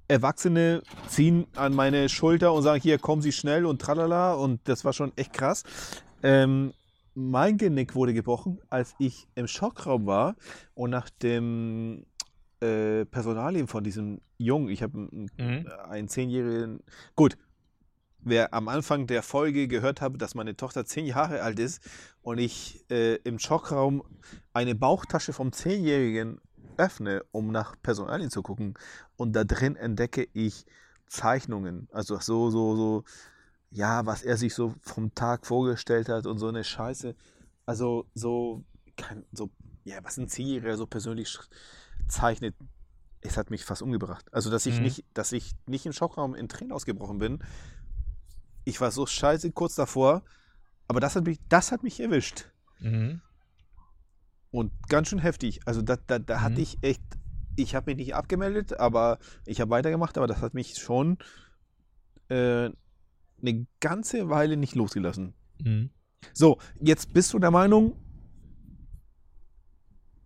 [0.09, 4.35] Erwachsene ziehen an meine Schulter und sagen, hier, kommen Sie schnell und tralala.
[4.35, 5.63] Und das war schon echt krass.
[6.25, 6.73] Ähm,
[7.15, 10.35] mein Genick wurde gebrochen, als ich im Schockraum war
[10.75, 12.07] und nach dem
[12.65, 15.67] äh, Personalien von diesem Jungen, ich habe einen, mhm.
[15.89, 16.81] einen zehnjährigen,
[17.15, 17.37] gut,
[18.21, 21.83] wer am Anfang der Folge gehört habe, dass meine Tochter zehn Jahre alt ist
[22.23, 24.03] und ich äh, im Schockraum
[24.53, 26.41] eine Bauchtasche vom Zehnjährigen
[26.77, 28.75] öffne, um nach Personalien zu gucken
[29.17, 30.65] und da drin entdecke ich
[31.07, 33.05] Zeichnungen, also so, so, so,
[33.71, 37.15] ja, was er sich so vom Tag vorgestellt hat und so eine Scheiße,
[37.67, 38.65] also so,
[38.97, 39.51] kein, so,
[39.85, 41.39] ja, was ein Zehnjähriger so persönlich
[42.09, 42.55] zeichnet,
[43.21, 44.27] es hat mich fast umgebracht.
[44.33, 44.83] Also, dass ich mhm.
[44.83, 47.43] nicht, dass ich nicht im Schockraum in Tränen ausgebrochen bin,
[48.65, 50.23] ich war so scheiße kurz davor,
[50.89, 52.47] aber das hat mich, das hat mich erwischt.
[52.81, 53.21] Mhm.
[54.51, 55.61] Und ganz schön heftig.
[55.67, 56.43] Also da, da, da mhm.
[56.43, 57.03] hatte ich echt,
[57.57, 61.19] ich habe mich nicht abgemeldet, aber ich habe weitergemacht, aber das hat mich schon
[62.29, 62.71] äh,
[63.41, 65.35] eine ganze Weile nicht losgelassen.
[65.61, 65.91] Mhm.
[66.33, 67.97] So, jetzt bist du der Meinung,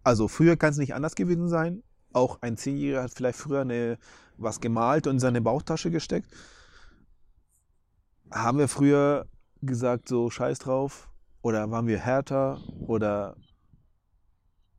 [0.09, 1.83] also früher kann es nicht anders gewesen sein.
[2.13, 3.99] Auch ein Zehnjähriger hat vielleicht früher eine,
[4.37, 6.29] was gemalt und in seine Bauchtasche gesteckt
[8.31, 9.27] haben wir früher
[9.63, 11.11] gesagt, so scheiß drauf?
[11.43, 12.61] Oder waren wir härter?
[12.81, 13.37] Oder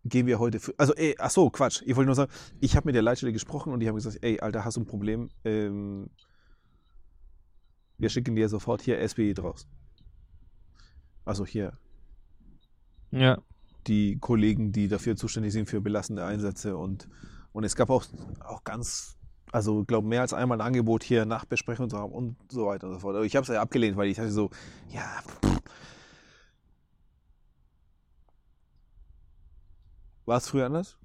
[0.06, 0.74] gehen wir heute für.
[0.78, 1.82] Also, ey, ach so, Quatsch.
[1.86, 4.40] Ich wollte nur sagen, ich habe mit der Leitstelle gesprochen und die haben gesagt, ey,
[4.40, 5.30] Alter, hast du ein Problem?
[5.44, 6.10] Ähm,
[7.98, 9.68] wir schicken dir sofort hier SBI draus.
[11.26, 11.78] Also hier.
[13.12, 13.40] Ja.
[13.88, 17.08] Die Kollegen, die dafür zuständig sind für belastende Einsätze und,
[17.54, 18.06] und es gab auch,
[18.46, 19.20] auch ganz
[19.52, 22.88] also, ich glaube, mehr als einmal ein Angebot hier Nachbesprechung zu haben und so weiter
[22.88, 23.16] und so fort.
[23.16, 24.52] Aber ich habe es ja abgelehnt, weil ich dachte so,
[24.90, 25.24] ja.
[30.26, 30.98] War es früher anders?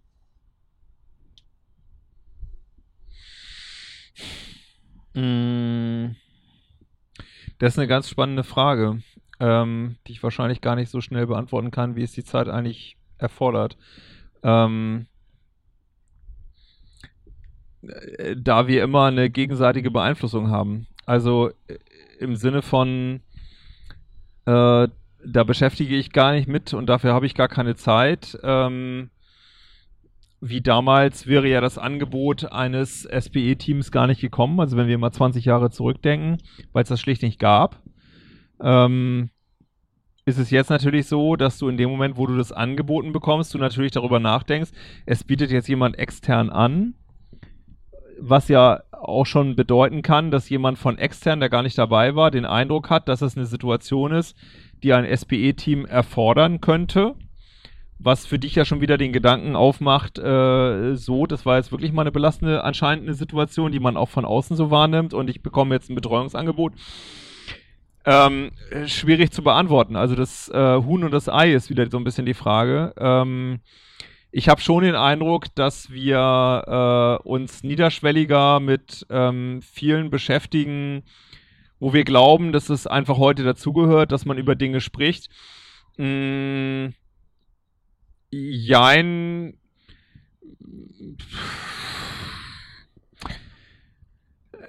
[5.15, 6.17] Mm.
[7.59, 9.03] Das ist eine ganz spannende Frage,
[9.41, 12.97] ähm, die ich wahrscheinlich gar nicht so schnell beantworten kann, wie es die Zeit eigentlich
[13.19, 13.77] erfordert.
[14.43, 15.07] Ähm,
[17.83, 20.87] äh, da wir immer eine gegenseitige Beeinflussung haben.
[21.07, 21.79] Also äh,
[22.19, 23.21] im Sinne von,
[24.47, 24.89] äh,
[25.27, 28.39] da beschäftige ich gar nicht mit und dafür habe ich gar keine Zeit.
[28.43, 29.11] Ähm,
[30.41, 35.11] wie damals wäre ja das Angebot eines SPE-Teams gar nicht gekommen, also wenn wir mal
[35.11, 36.37] 20 Jahre zurückdenken,
[36.73, 37.81] weil es das schlicht nicht gab.
[38.61, 39.31] Ähm,
[40.27, 43.53] ist es jetzt natürlich so, dass du in dem Moment, wo du das angeboten bekommst,
[43.53, 44.71] du natürlich darüber nachdenkst,
[45.07, 46.95] es bietet jetzt jemand extern an
[48.19, 52.31] was ja auch schon bedeuten kann, dass jemand von extern, der gar nicht dabei war,
[52.31, 54.37] den Eindruck hat, dass es eine Situation ist,
[54.83, 57.15] die ein SPE-Team erfordern könnte.
[57.99, 61.93] Was für dich ja schon wieder den Gedanken aufmacht, äh, so, das war jetzt wirklich
[61.93, 65.43] mal eine belastende, anscheinend eine Situation, die man auch von außen so wahrnimmt und ich
[65.43, 66.73] bekomme jetzt ein Betreuungsangebot.
[68.07, 68.51] Ähm,
[68.87, 69.97] schwierig zu beantworten.
[69.97, 72.93] Also das äh, Huhn und das Ei ist wieder so ein bisschen die Frage.
[72.99, 73.61] Ähm,
[74.31, 81.05] ich habe schon den Eindruck, dass wir äh, uns niederschwelliger mit ähm, vielen beschäftigen,
[81.79, 85.31] wo wir glauben, dass es einfach heute dazugehört, dass man über Dinge spricht.
[85.97, 86.89] Mm,
[88.31, 89.57] jein.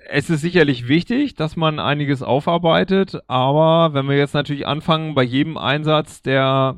[0.07, 5.23] Es ist sicherlich wichtig, dass man einiges aufarbeitet, aber wenn wir jetzt natürlich anfangen, bei
[5.23, 6.77] jedem Einsatz, der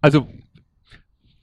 [0.00, 0.26] also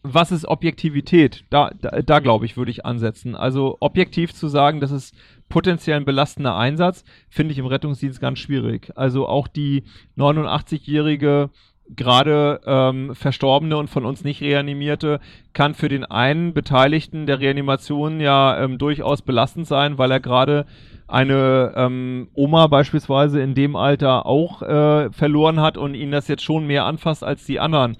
[0.07, 1.45] was ist Objektivität?
[1.49, 3.35] Da, da, da glaube ich, würde ich ansetzen.
[3.35, 5.15] Also objektiv zu sagen, das ist
[5.49, 8.91] potenziell ein belastender Einsatz, finde ich im Rettungsdienst ganz schwierig.
[8.95, 9.83] Also auch die
[10.15, 11.49] 89-jährige
[11.89, 15.19] gerade ähm, Verstorbene und von uns nicht reanimierte,
[15.53, 20.65] kann für den einen Beteiligten der Reanimation ja ähm, durchaus belastend sein, weil er gerade
[21.07, 26.43] eine ähm, Oma beispielsweise in dem Alter auch äh, verloren hat und ihn das jetzt
[26.43, 27.97] schon mehr anfasst als die anderen.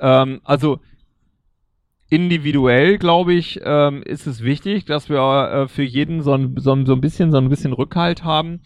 [0.00, 0.80] Ähm, also
[2.10, 6.76] individuell, glaube ich, ähm, ist es wichtig, dass wir äh, für jeden so ein, so,
[6.84, 8.60] so ein bisschen so ein bisschen Rückhalt haben.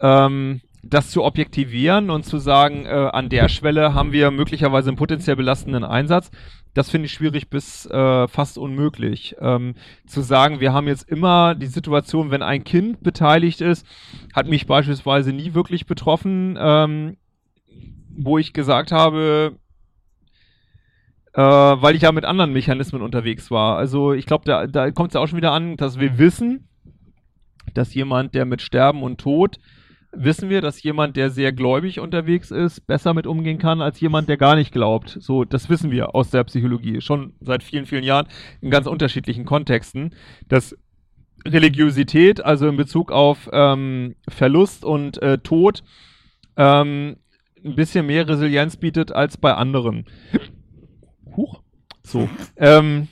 [0.00, 4.96] Ähm, das zu objektivieren und zu sagen, äh, an der Schwelle haben wir möglicherweise einen
[4.96, 6.30] potenziell belastenden Einsatz,
[6.76, 9.34] das finde ich schwierig bis äh, fast unmöglich.
[9.40, 9.76] Ähm,
[10.06, 13.86] zu sagen, wir haben jetzt immer die Situation, wenn ein Kind beteiligt ist,
[14.34, 17.16] hat mich beispielsweise nie wirklich betroffen, ähm,
[18.14, 19.56] wo ich gesagt habe,
[21.32, 23.78] äh, weil ich ja mit anderen Mechanismen unterwegs war.
[23.78, 26.68] Also ich glaube, da, da kommt es ja auch schon wieder an, dass wir wissen,
[27.72, 29.58] dass jemand, der mit Sterben und Tod
[30.18, 34.28] wissen wir, dass jemand, der sehr gläubig unterwegs ist, besser mit umgehen kann als jemand,
[34.28, 35.16] der gar nicht glaubt.
[35.20, 38.26] So, das wissen wir aus der Psychologie schon seit vielen, vielen Jahren
[38.60, 40.14] in ganz unterschiedlichen Kontexten,
[40.48, 40.76] dass
[41.46, 45.84] Religiosität, also in Bezug auf ähm, Verlust und äh, Tod,
[46.56, 47.16] ähm,
[47.64, 50.06] ein bisschen mehr Resilienz bietet als bei anderen.
[51.36, 51.62] Huch.
[52.02, 52.28] So.
[52.56, 53.08] ähm,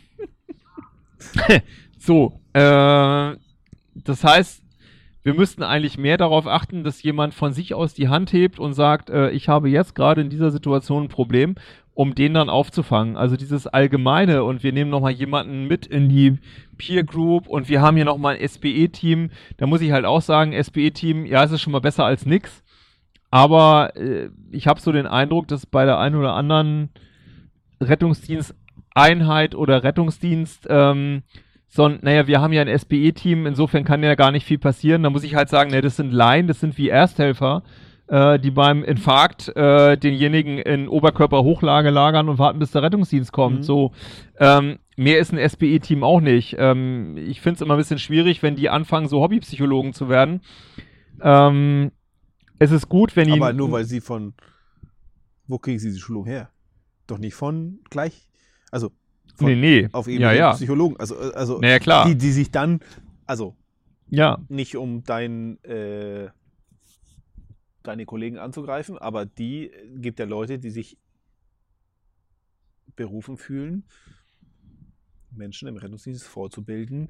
[1.99, 2.41] so.
[2.53, 3.37] Äh,
[3.95, 4.64] das heißt,
[5.25, 8.75] wir müssten eigentlich mehr darauf achten, dass jemand von sich aus die Hand hebt und
[8.75, 11.55] sagt, äh, ich habe jetzt gerade in dieser Situation ein Problem,
[11.95, 13.17] um den dann aufzufangen.
[13.17, 16.39] Also dieses Allgemeine und wir nehmen nochmal jemanden mit in die
[16.77, 19.31] Peer Group und wir haben hier nochmal ein SBE-Team.
[19.57, 22.63] Da muss ich halt auch sagen, SBE-Team, ja, es ist schon mal besser als nix.
[23.31, 26.91] Aber äh, ich habe so den Eindruck, dass bei der einen oder anderen
[27.81, 31.23] Rettungsdiensteinheit oder Rettungsdienst ähm,
[31.75, 35.03] sondern, naja, wir haben ja ein SBE-Team, insofern kann ja gar nicht viel passieren.
[35.03, 37.65] Da muss ich halt sagen, ne, das sind Laien, das sind wie Ersthelfer,
[38.07, 43.59] äh, die beim Infarkt äh, denjenigen in Oberkörperhochlage lagern und warten, bis der Rettungsdienst kommt.
[43.59, 43.63] Mhm.
[43.65, 43.93] So,
[44.39, 46.55] ähm, mehr ist ein SBE-Team auch nicht.
[46.61, 50.43] Ähm, ich finde es immer ein bisschen schwierig, wenn die anfangen, so Hobbypsychologen zu werden.
[51.23, 51.91] Ähm,
[52.61, 53.33] es ist gut, wenn die.
[53.33, 54.35] Aber nur weil sie von.
[55.49, 56.51] Wo kriegen sie die Schulung her?
[57.09, 58.29] Doch nicht von gleich.
[58.71, 58.93] Also
[59.35, 59.89] von, nee, nee.
[59.93, 60.53] Auf Ebene ja, ja.
[60.53, 60.97] Psychologen.
[60.99, 62.07] Also, äh, also naja, klar.
[62.07, 62.81] Die, die sich dann,
[63.27, 63.55] also
[64.11, 64.39] ja.
[64.49, 66.29] nicht um dein, äh,
[67.83, 70.97] deine Kollegen anzugreifen, aber die gibt ja Leute, die sich
[72.97, 73.85] berufen fühlen,
[75.37, 77.09] Menschen im Rettungsdienst vorzubilden.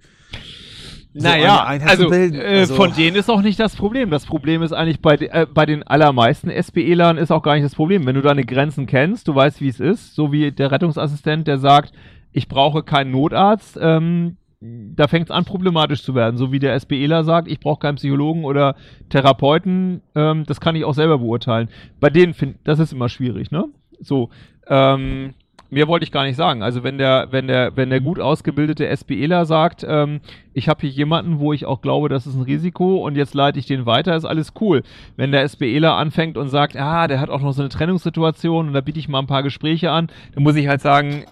[1.12, 4.10] So naja, also, äh, also, von denen ist auch nicht das Problem.
[4.10, 7.74] Das Problem ist eigentlich bei, äh, bei den allermeisten SBElern ist auch gar nicht das
[7.74, 8.04] Problem.
[8.06, 11.58] Wenn du deine Grenzen kennst, du weißt, wie es ist, so wie der Rettungsassistent, der
[11.58, 11.92] sagt,
[12.34, 16.36] ich brauche keinen Notarzt, ähm, da fängt es an, problematisch zu werden.
[16.36, 18.76] So wie der SBEler sagt, ich brauche keinen Psychologen oder
[19.08, 21.68] Therapeuten, ähm, das kann ich auch selber beurteilen.
[22.00, 23.66] Bei denen finde das ist immer schwierig, ne?
[24.00, 24.30] So,
[24.66, 25.34] ähm,
[25.70, 26.62] mehr wollte ich gar nicht sagen.
[26.62, 30.20] Also wenn der, wenn der, wenn der gut ausgebildete SBEler sagt, ähm,
[30.54, 33.58] ich habe hier jemanden, wo ich auch glaube, das ist ein Risiko und jetzt leite
[33.58, 34.82] ich den weiter, ist alles cool.
[35.16, 38.72] Wenn der SBEler anfängt und sagt, ah, der hat auch noch so eine Trennungssituation und
[38.72, 41.24] da biete ich mal ein paar Gespräche an, dann muss ich halt sagen,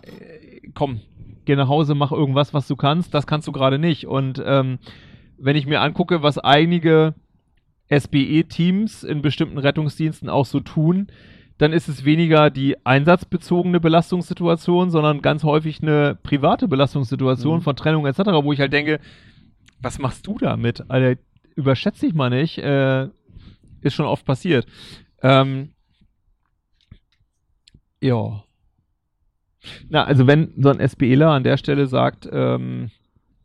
[0.75, 1.01] komm,
[1.45, 3.15] geh nach Hause, mach irgendwas, was du kannst.
[3.15, 4.07] Das kannst du gerade nicht.
[4.07, 4.79] Und ähm,
[5.39, 7.15] wenn ich mir angucke, was einige
[7.91, 11.09] SBE-Teams in bestimmten Rettungsdiensten auch so tun,
[11.59, 17.63] dann ist es weniger die einsatzbezogene Belastungssituation, sondern ganz häufig eine private Belastungssituation mhm.
[17.63, 19.01] von Trennung etc., wo ich halt denke,
[19.81, 20.85] was machst du damit?
[20.89, 21.21] Alter,
[21.55, 22.59] überschätze dich mal nicht.
[22.59, 23.09] Äh,
[23.81, 24.67] ist schon oft passiert.
[25.23, 25.71] Ähm,
[28.01, 28.45] ja.
[29.89, 32.91] Na, also wenn so ein SBEler an der Stelle sagt, ähm,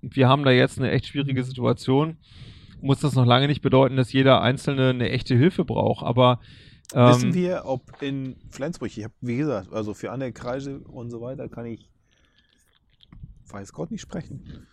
[0.01, 2.17] wir haben da jetzt eine echt schwierige Situation,
[2.81, 6.03] muss das noch lange nicht bedeuten, dass jeder Einzelne eine echte Hilfe braucht.
[6.03, 6.39] Aber
[6.93, 11.09] ähm, wissen wir, ob in Flensburg, ich habe, wie gesagt, also für andere Kreise und
[11.09, 11.89] so weiter kann ich,
[13.49, 14.67] weiß Gott, nicht sprechen.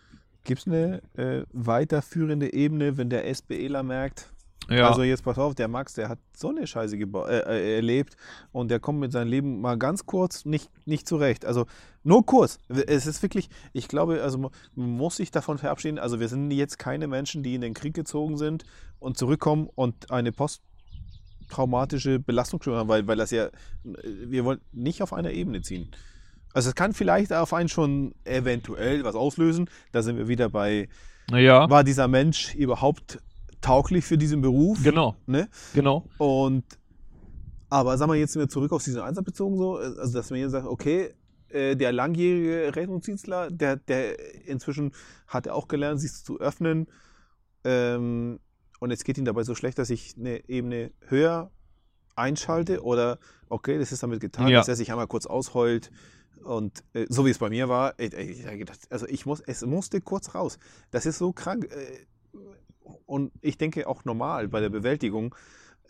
[0.44, 4.33] Gibt es eine äh, weiterführende Ebene, wenn der SBEler merkt,
[4.68, 4.88] ja.
[4.88, 8.16] Also jetzt pass auf, der Max, der hat so eine Scheiße äh, äh, erlebt
[8.52, 11.44] und der kommt mit seinem Leben mal ganz kurz nicht, nicht zurecht.
[11.44, 11.66] Also
[12.02, 12.58] nur kurz.
[12.68, 15.98] Es ist wirklich, ich glaube, also man muss sich davon verabschieden.
[15.98, 18.64] Also wir sind jetzt keine Menschen, die in den Krieg gezogen sind
[18.98, 23.48] und zurückkommen und eine posttraumatische Belastungsstörung haben, weil, weil das ja,
[23.82, 25.90] wir wollen nicht auf einer Ebene ziehen.
[26.54, 29.68] Also es kann vielleicht auf einen schon eventuell was auslösen.
[29.92, 30.88] Da sind wir wieder bei,
[31.30, 31.68] ja.
[31.68, 33.18] war dieser Mensch überhaupt
[33.64, 34.82] tauglich für diesen Beruf.
[34.82, 35.16] Genau.
[35.26, 35.48] Ne?
[35.74, 36.04] Genau.
[36.18, 36.64] Und
[37.70, 40.52] aber sagen wir jetzt wieder zurück auf diesen Einsatz bezogen so, also dass man jetzt
[40.52, 41.14] sagt, okay,
[41.48, 44.92] äh, der langjährige Rettungsdienstler, der, der inzwischen
[45.26, 46.86] hat er auch gelernt, sich zu öffnen.
[47.64, 48.38] Ähm,
[48.80, 51.50] und es geht ihm dabei so schlecht, dass ich eine Ebene höher
[52.16, 54.58] einschalte oder okay, das ist damit getan, ja.
[54.58, 55.90] dass er sich einmal kurz ausheult
[56.44, 60.00] und äh, so wie es bei mir war, ey, ey, also ich muss, es musste
[60.00, 60.58] kurz raus.
[60.90, 61.64] Das ist so krank.
[61.64, 62.06] Äh,
[63.06, 65.34] und ich denke auch normal bei der Bewältigung.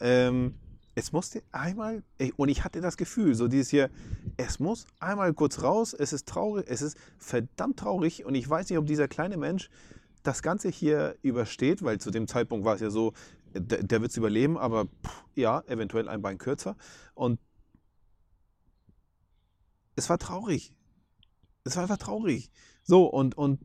[0.01, 0.55] Ähm,
[0.97, 2.05] es musste einmal,
[2.37, 3.91] und ich hatte das Gefühl, so dieses hier,
[4.37, 8.71] es muss einmal kurz raus, es ist traurig, es ist verdammt traurig und ich weiß
[8.71, 9.71] nicht, ob dieser kleine Mensch
[10.23, 13.13] das Ganze hier übersteht, weil zu dem Zeitpunkt war es ja so,
[13.53, 16.77] der, der wird es überleben, aber pff, ja, eventuell ein Bein kürzer.
[17.15, 17.41] Und
[19.97, 20.73] es war traurig.
[21.65, 22.51] Es war einfach traurig.
[22.83, 23.61] So, und, und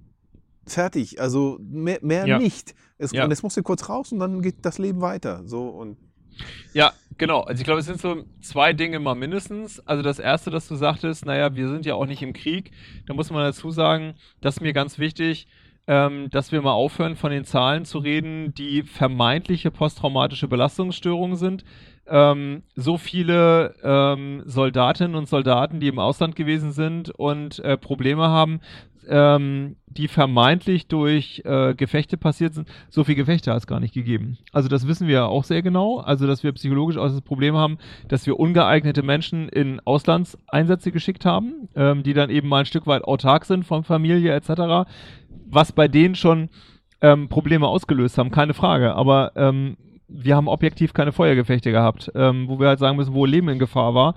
[0.70, 1.20] fertig.
[1.22, 2.40] Also mehr, mehr Ja.
[2.40, 2.76] nicht.
[2.98, 3.24] Es, Ja.
[3.26, 5.44] Und es musste kurz raus und dann geht das Leben weiter.
[5.46, 5.98] So, und
[6.74, 7.42] Ja, genau.
[7.42, 9.80] Also ich glaube, es sind so zwei Dinge mal mindestens.
[9.88, 12.72] Also das erste, dass du sagtest, naja, wir sind ja auch nicht im Krieg.
[13.08, 15.48] Da muss man dazu sagen, das ist mir ganz wichtig,
[15.88, 21.66] ähm, dass wir mal aufhören, von den Zahlen zu reden, die vermeintliche posttraumatische Belastungsstörungen sind.
[22.08, 28.28] Ähm, so viele ähm, Soldatinnen und Soldaten, die im Ausland gewesen sind und äh, Probleme
[28.28, 28.62] haben,
[29.10, 33.94] ähm, die vermeintlich durch äh, Gefechte passiert sind, so viele Gefechte hat es gar nicht
[33.94, 34.38] gegeben.
[34.52, 36.00] Also das wissen wir auch sehr genau.
[36.00, 41.26] Also dass wir psychologisch auch das Problem haben, dass wir ungeeignete Menschen in Auslandseinsätze geschickt
[41.26, 44.90] haben, ähm, die dann eben mal ein Stück weit autark sind von Familie etc.,
[45.52, 46.50] was bei denen schon
[47.02, 48.94] ähm, Probleme ausgelöst haben, keine Frage.
[48.94, 53.26] Aber ähm, wir haben objektiv keine Feuergefechte gehabt, ähm, wo wir halt sagen müssen, wo
[53.26, 54.16] Leben in Gefahr war.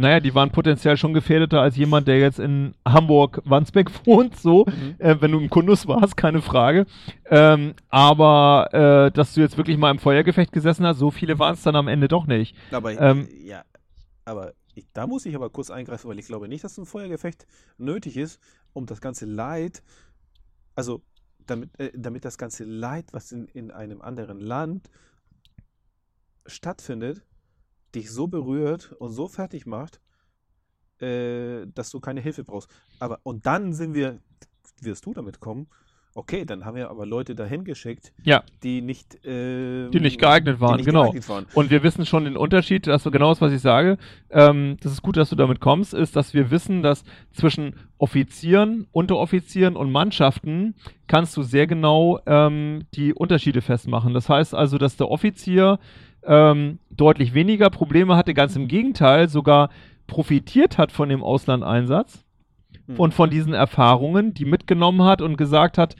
[0.00, 4.66] Naja, die waren potenziell schon gefährdeter als jemand, der jetzt in Hamburg-Wandsbek wohnt, so,
[4.98, 6.86] äh, wenn du im Kundus warst, keine Frage.
[7.26, 11.54] Ähm, aber äh, dass du jetzt wirklich mal im Feuergefecht gesessen hast, so viele waren
[11.54, 12.56] es dann am Ende doch nicht.
[12.70, 13.62] Aber Ähm, ja,
[14.24, 17.46] aber ich, da muss ich aber kurz eingreifen, weil ich glaube nicht, dass ein Feuergefecht
[17.76, 18.40] nötig ist,
[18.72, 19.82] um das ganze Leid,
[20.74, 21.02] also
[21.46, 24.88] damit, äh, damit das ganze Leid, was in, in einem anderen Land
[26.46, 27.22] stattfindet,
[27.94, 30.00] dich so berührt und so fertig macht,
[31.00, 32.70] äh, dass du keine Hilfe brauchst.
[32.98, 34.18] Aber und dann sind wir,
[34.80, 35.66] wirst du damit kommen?
[36.12, 38.42] Okay, dann haben wir aber Leute dahin geschickt, Ja.
[38.64, 41.04] die nicht, ähm, Die nicht geeignet waren, nicht genau.
[41.04, 41.46] geeignet waren.
[41.54, 43.96] Und wir wissen schon den Unterschied, dass du genau das, was ich sage,
[44.28, 48.88] ähm, das ist gut, dass du damit kommst, ist, dass wir wissen, dass zwischen Offizieren,
[48.90, 50.74] Unteroffizieren und Mannschaften
[51.06, 54.12] kannst du sehr genau ähm, die Unterschiede festmachen.
[54.12, 55.78] Das heißt also, dass der Offizier
[56.24, 59.70] ähm, deutlich weniger Probleme hatte, ganz im Gegenteil, sogar
[60.06, 62.24] profitiert hat von dem Auslandeinsatz
[62.90, 62.98] Hm.
[62.98, 65.96] und von diesen Erfahrungen, die mitgenommen hat und gesagt hat,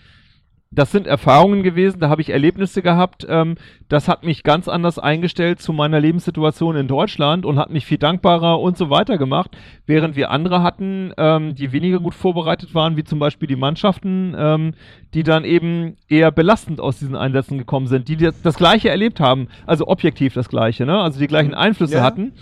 [0.72, 3.56] das sind Erfahrungen gewesen, da habe ich Erlebnisse gehabt, ähm,
[3.88, 7.98] das hat mich ganz anders eingestellt zu meiner Lebenssituation in Deutschland und hat mich viel
[7.98, 9.50] dankbarer und so weiter gemacht,
[9.86, 14.36] während wir andere hatten, ähm, die weniger gut vorbereitet waren, wie zum Beispiel die Mannschaften,
[14.38, 14.74] ähm,
[15.12, 19.18] die dann eben eher belastend aus diesen Einsätzen gekommen sind, die das, das Gleiche erlebt
[19.18, 21.00] haben, also objektiv das Gleiche, ne?
[21.00, 22.02] also die gleichen Einflüsse Ja.
[22.02, 22.32] hatten.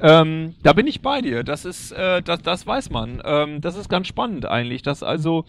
[0.00, 1.44] Ähm, da bin ich bei dir.
[1.44, 3.22] Das ist, äh, das, das weiß man.
[3.24, 5.44] Ähm, das ist ganz spannend eigentlich, dass also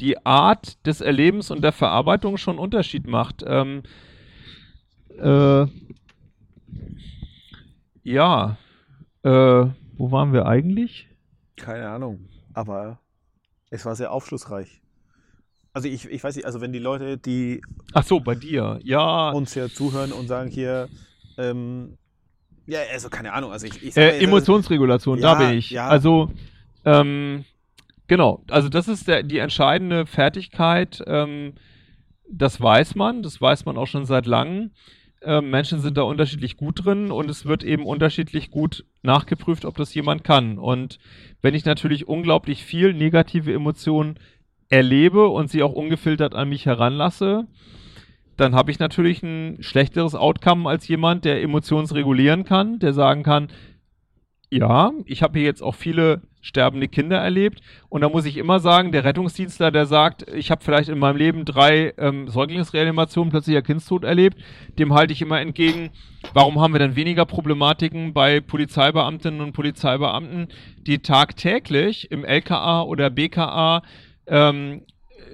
[0.00, 3.42] die Art des Erlebens und der Verarbeitung schon Unterschied macht.
[3.46, 3.82] Ähm,
[5.18, 5.66] äh,
[8.02, 8.56] ja,
[9.22, 11.08] äh, wo waren wir eigentlich?
[11.56, 13.00] Keine Ahnung, aber
[13.70, 14.80] es war sehr aufschlussreich.
[15.72, 17.60] Also ich, ich weiß nicht, also wenn die Leute, die
[17.92, 18.78] Ach so, bei dir.
[18.82, 20.88] Ja, uns hier zuhören und sagen hier,
[21.36, 21.98] ähm,
[22.66, 25.70] ja, also keine Ahnung, also ich, ich äh, also- Emotionsregulation, da Ja, bin ich.
[25.70, 25.88] ja.
[25.88, 26.30] Also,
[26.84, 27.44] ähm,
[28.08, 31.02] genau, also das ist der, die entscheidende Fertigkeit.
[31.06, 31.54] Ähm,
[32.30, 34.72] das weiß man, das weiß man auch schon seit langem.
[35.22, 39.76] Ähm, Menschen sind da unterschiedlich gut drin und es wird eben unterschiedlich gut nachgeprüft, ob
[39.76, 40.58] das jemand kann.
[40.58, 40.98] Und
[41.42, 44.18] wenn ich natürlich unglaublich viel negative Emotionen
[44.68, 47.46] erlebe und sie auch ungefiltert an mich heranlasse,
[48.36, 53.48] dann habe ich natürlich ein schlechteres Outcome als jemand, der emotionsregulieren kann, der sagen kann,
[54.50, 58.60] ja, ich habe hier jetzt auch viele sterbende Kinder erlebt und da muss ich immer
[58.60, 63.62] sagen, der Rettungsdienstler, der sagt, ich habe vielleicht in meinem Leben drei ähm, Säuglingsreanimationen, plötzlicher
[63.62, 64.38] Kindstod erlebt,
[64.78, 65.90] dem halte ich immer entgegen,
[66.34, 70.48] warum haben wir denn weniger Problematiken bei Polizeibeamtinnen und Polizeibeamten,
[70.86, 73.82] die tagtäglich im LKA oder BKA
[74.26, 74.82] ähm,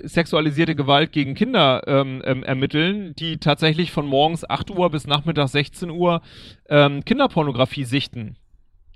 [0.03, 5.53] sexualisierte Gewalt gegen Kinder ähm, ähm, ermitteln, die tatsächlich von morgens 8 Uhr bis nachmittags
[5.53, 6.23] 16 Uhr
[6.69, 8.37] ähm, Kinderpornografie sichten.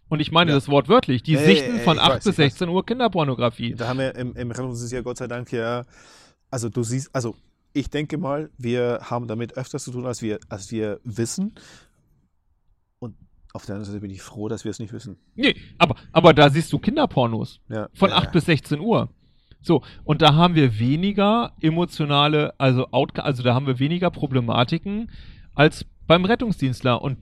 [0.09, 0.57] Und ich meine Ja.
[0.57, 1.23] das Wort wörtlich.
[1.23, 2.53] Die Ey, sichten ey, von ich 8 weiß, bis ich weiß.
[2.53, 3.75] 16 Uhr Kinderpornografie.
[3.75, 5.85] Da haben wir im, im Rettungsdienst ja Gott sei Dank ja,
[6.51, 7.37] also du siehst, also
[7.75, 11.55] ich denke mal, wir haben damit öfters zu tun, als wir, als wir wissen.
[12.99, 13.15] Und
[13.53, 15.19] auf der anderen Seite bin ich froh, dass wir es nicht wissen.
[15.35, 17.61] Nee, aber, aber da siehst du Kinderpornos.
[17.69, 17.89] Ja.
[17.93, 18.17] Von ja.
[18.17, 19.11] 8 bis 16 Uhr.
[19.61, 25.11] So, und da haben wir weniger emotionale, also, Outca also da haben wir weniger Problematiken
[25.55, 27.03] als beim Rettungsdienstler.
[27.03, 27.19] Und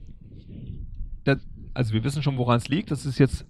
[1.25, 1.37] da,
[1.77, 2.91] also wir wissen schon, woran es liegt.
[2.91, 3.45] Das ist jetzt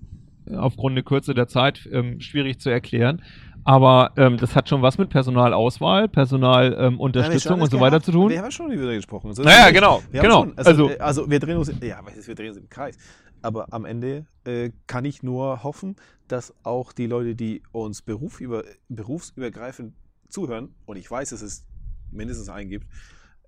[0.46, 3.22] äh, aufgrund der Kürze der Zeit ähm, schwierig zu erklären.
[3.64, 8.30] Aber ähm, das hat schon was mit Personalauswahl, Personalunterstützung Ja, und so weiter zu tun.
[8.30, 9.32] Wir haben schon über gesprochen.
[9.34, 10.44] So ist Naja, genau, genau.
[10.44, 12.68] Schon, also, Also- also, also wir drehen uns, ja, was ist, wir drehen uns im
[12.68, 12.96] Kreis.
[13.42, 15.96] Aber am Ende äh, kann ich nur hoffen,
[16.28, 19.94] dass auch die Leute, die uns Beruf über, berufsübergreifend
[20.28, 21.66] zuhören, und ich weiß, dass es
[22.12, 22.86] mindestens einen gibt,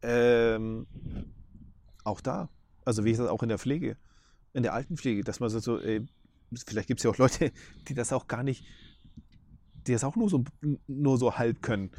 [0.02, 0.86] ähm,
[2.04, 2.48] auch da,
[2.84, 3.96] also wie gesagt, auch in der Pflege,
[4.52, 6.06] in der Altenpflege, dass man so, so ey,
[6.66, 7.52] vielleicht gibt es ja auch Leute,
[7.88, 8.64] die das auch gar nicht,
[9.86, 10.44] die das auch nur so,
[10.86, 11.90] nur so halb können.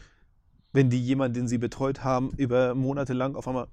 [0.71, 3.67] Wenn die jemanden, den sie betreut haben, über Monate lang auf einmal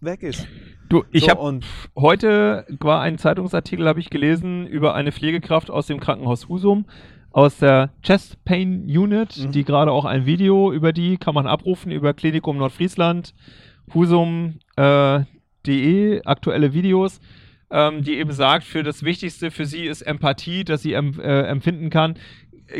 [0.00, 0.46] weg ist.
[0.88, 1.60] Du, ich So, habe
[1.94, 6.86] heute war ein Zeitungsartikel, habe ich gelesen, über eine Pflegekraft aus dem Krankenhaus Husum,
[7.30, 9.52] aus der Chest Pain Unit, Mhm.
[9.52, 13.34] die gerade auch ein Video über die kann man abrufen über Klinikum Nordfriesland,
[13.94, 14.56] Husum.de,
[16.16, 17.20] äh, aktuelle Videos,
[17.70, 21.42] ähm, die eben sagt, für das Wichtigste für sie ist Empathie, dass sie em äh,
[21.42, 22.14] empfinden kann.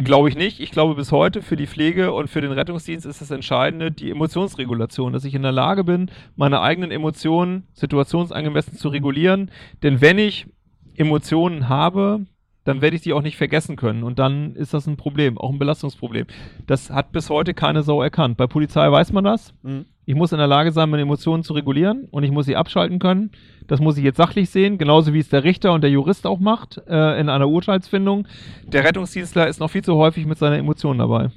[0.04, 0.60] Glaube ich nicht.
[0.60, 4.10] Ich glaube bis heute für die Pflege und für den Rettungsdienst ist das Entscheidende die
[4.10, 9.50] Emotionsregulation, dass ich in der Lage bin, meine eigenen Emotionen situationsangemessen zu regulieren.
[9.82, 10.46] Denn wenn ich
[10.94, 12.26] Emotionen habe,
[12.70, 14.04] dann werde ich die auch nicht vergessen können.
[14.04, 16.28] Und dann ist das ein Problem, auch ein Belastungsproblem.
[16.68, 18.36] Das hat bis heute keine Sau erkannt.
[18.36, 19.52] Bei Polizei weiß man das.
[19.62, 19.86] Mhm.
[20.04, 23.00] Ich muss in der Lage sein, meine Emotionen zu regulieren und ich muss sie abschalten
[23.00, 23.32] können.
[23.66, 26.38] Das muss ich jetzt sachlich sehen, genauso wie es der Richter und der Jurist auch
[26.38, 28.28] macht äh, in einer Urteilsfindung.
[28.66, 31.32] Der Rettungsdienstler ist noch viel zu häufig mit seiner Emotion dabei.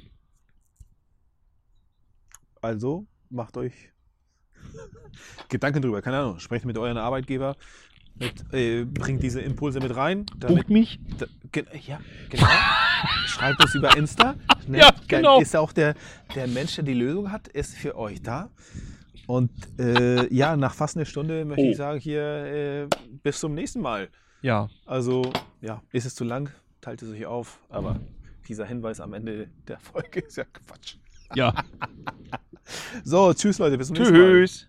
[2.62, 3.72] Also macht euch
[5.48, 6.00] Gedanken drüber.
[6.00, 6.38] Keine Ahnung.
[6.38, 7.56] Sprecht mit euren Arbeitgeber.
[8.16, 10.24] Mit, äh, bringt diese Impulse mit rein.
[10.38, 11.00] damit- Bucht mich.
[11.18, 12.00] da, ge ja,
[12.30, 12.46] genau.
[13.26, 14.36] Schreibt es über Insta.
[14.68, 14.78] Ne?
[14.78, 15.40] Ja, Dann genau.
[15.40, 15.94] Ist auch der,
[16.34, 18.50] der Mensch, der die Lösung hat, ist für euch da.
[19.26, 19.50] Und
[19.80, 21.70] äh, ja, nach fast einer Stunde möchte Oh.
[21.70, 22.88] ich sagen, hier äh,
[23.22, 24.08] bis zum nächsten Mal.
[24.42, 24.68] Ja.
[24.86, 26.50] Also, ja, ist es zu lang,
[26.82, 27.58] teilt es euch auf.
[27.68, 27.98] Aber
[28.46, 30.96] dieser Hinweis am Ende der Folge ist ja Quatsch.
[31.34, 31.52] Ja.
[33.04, 34.22] So, tschüss Leute, bis zum nächsten Mal.
[34.30, 34.68] Tschüss.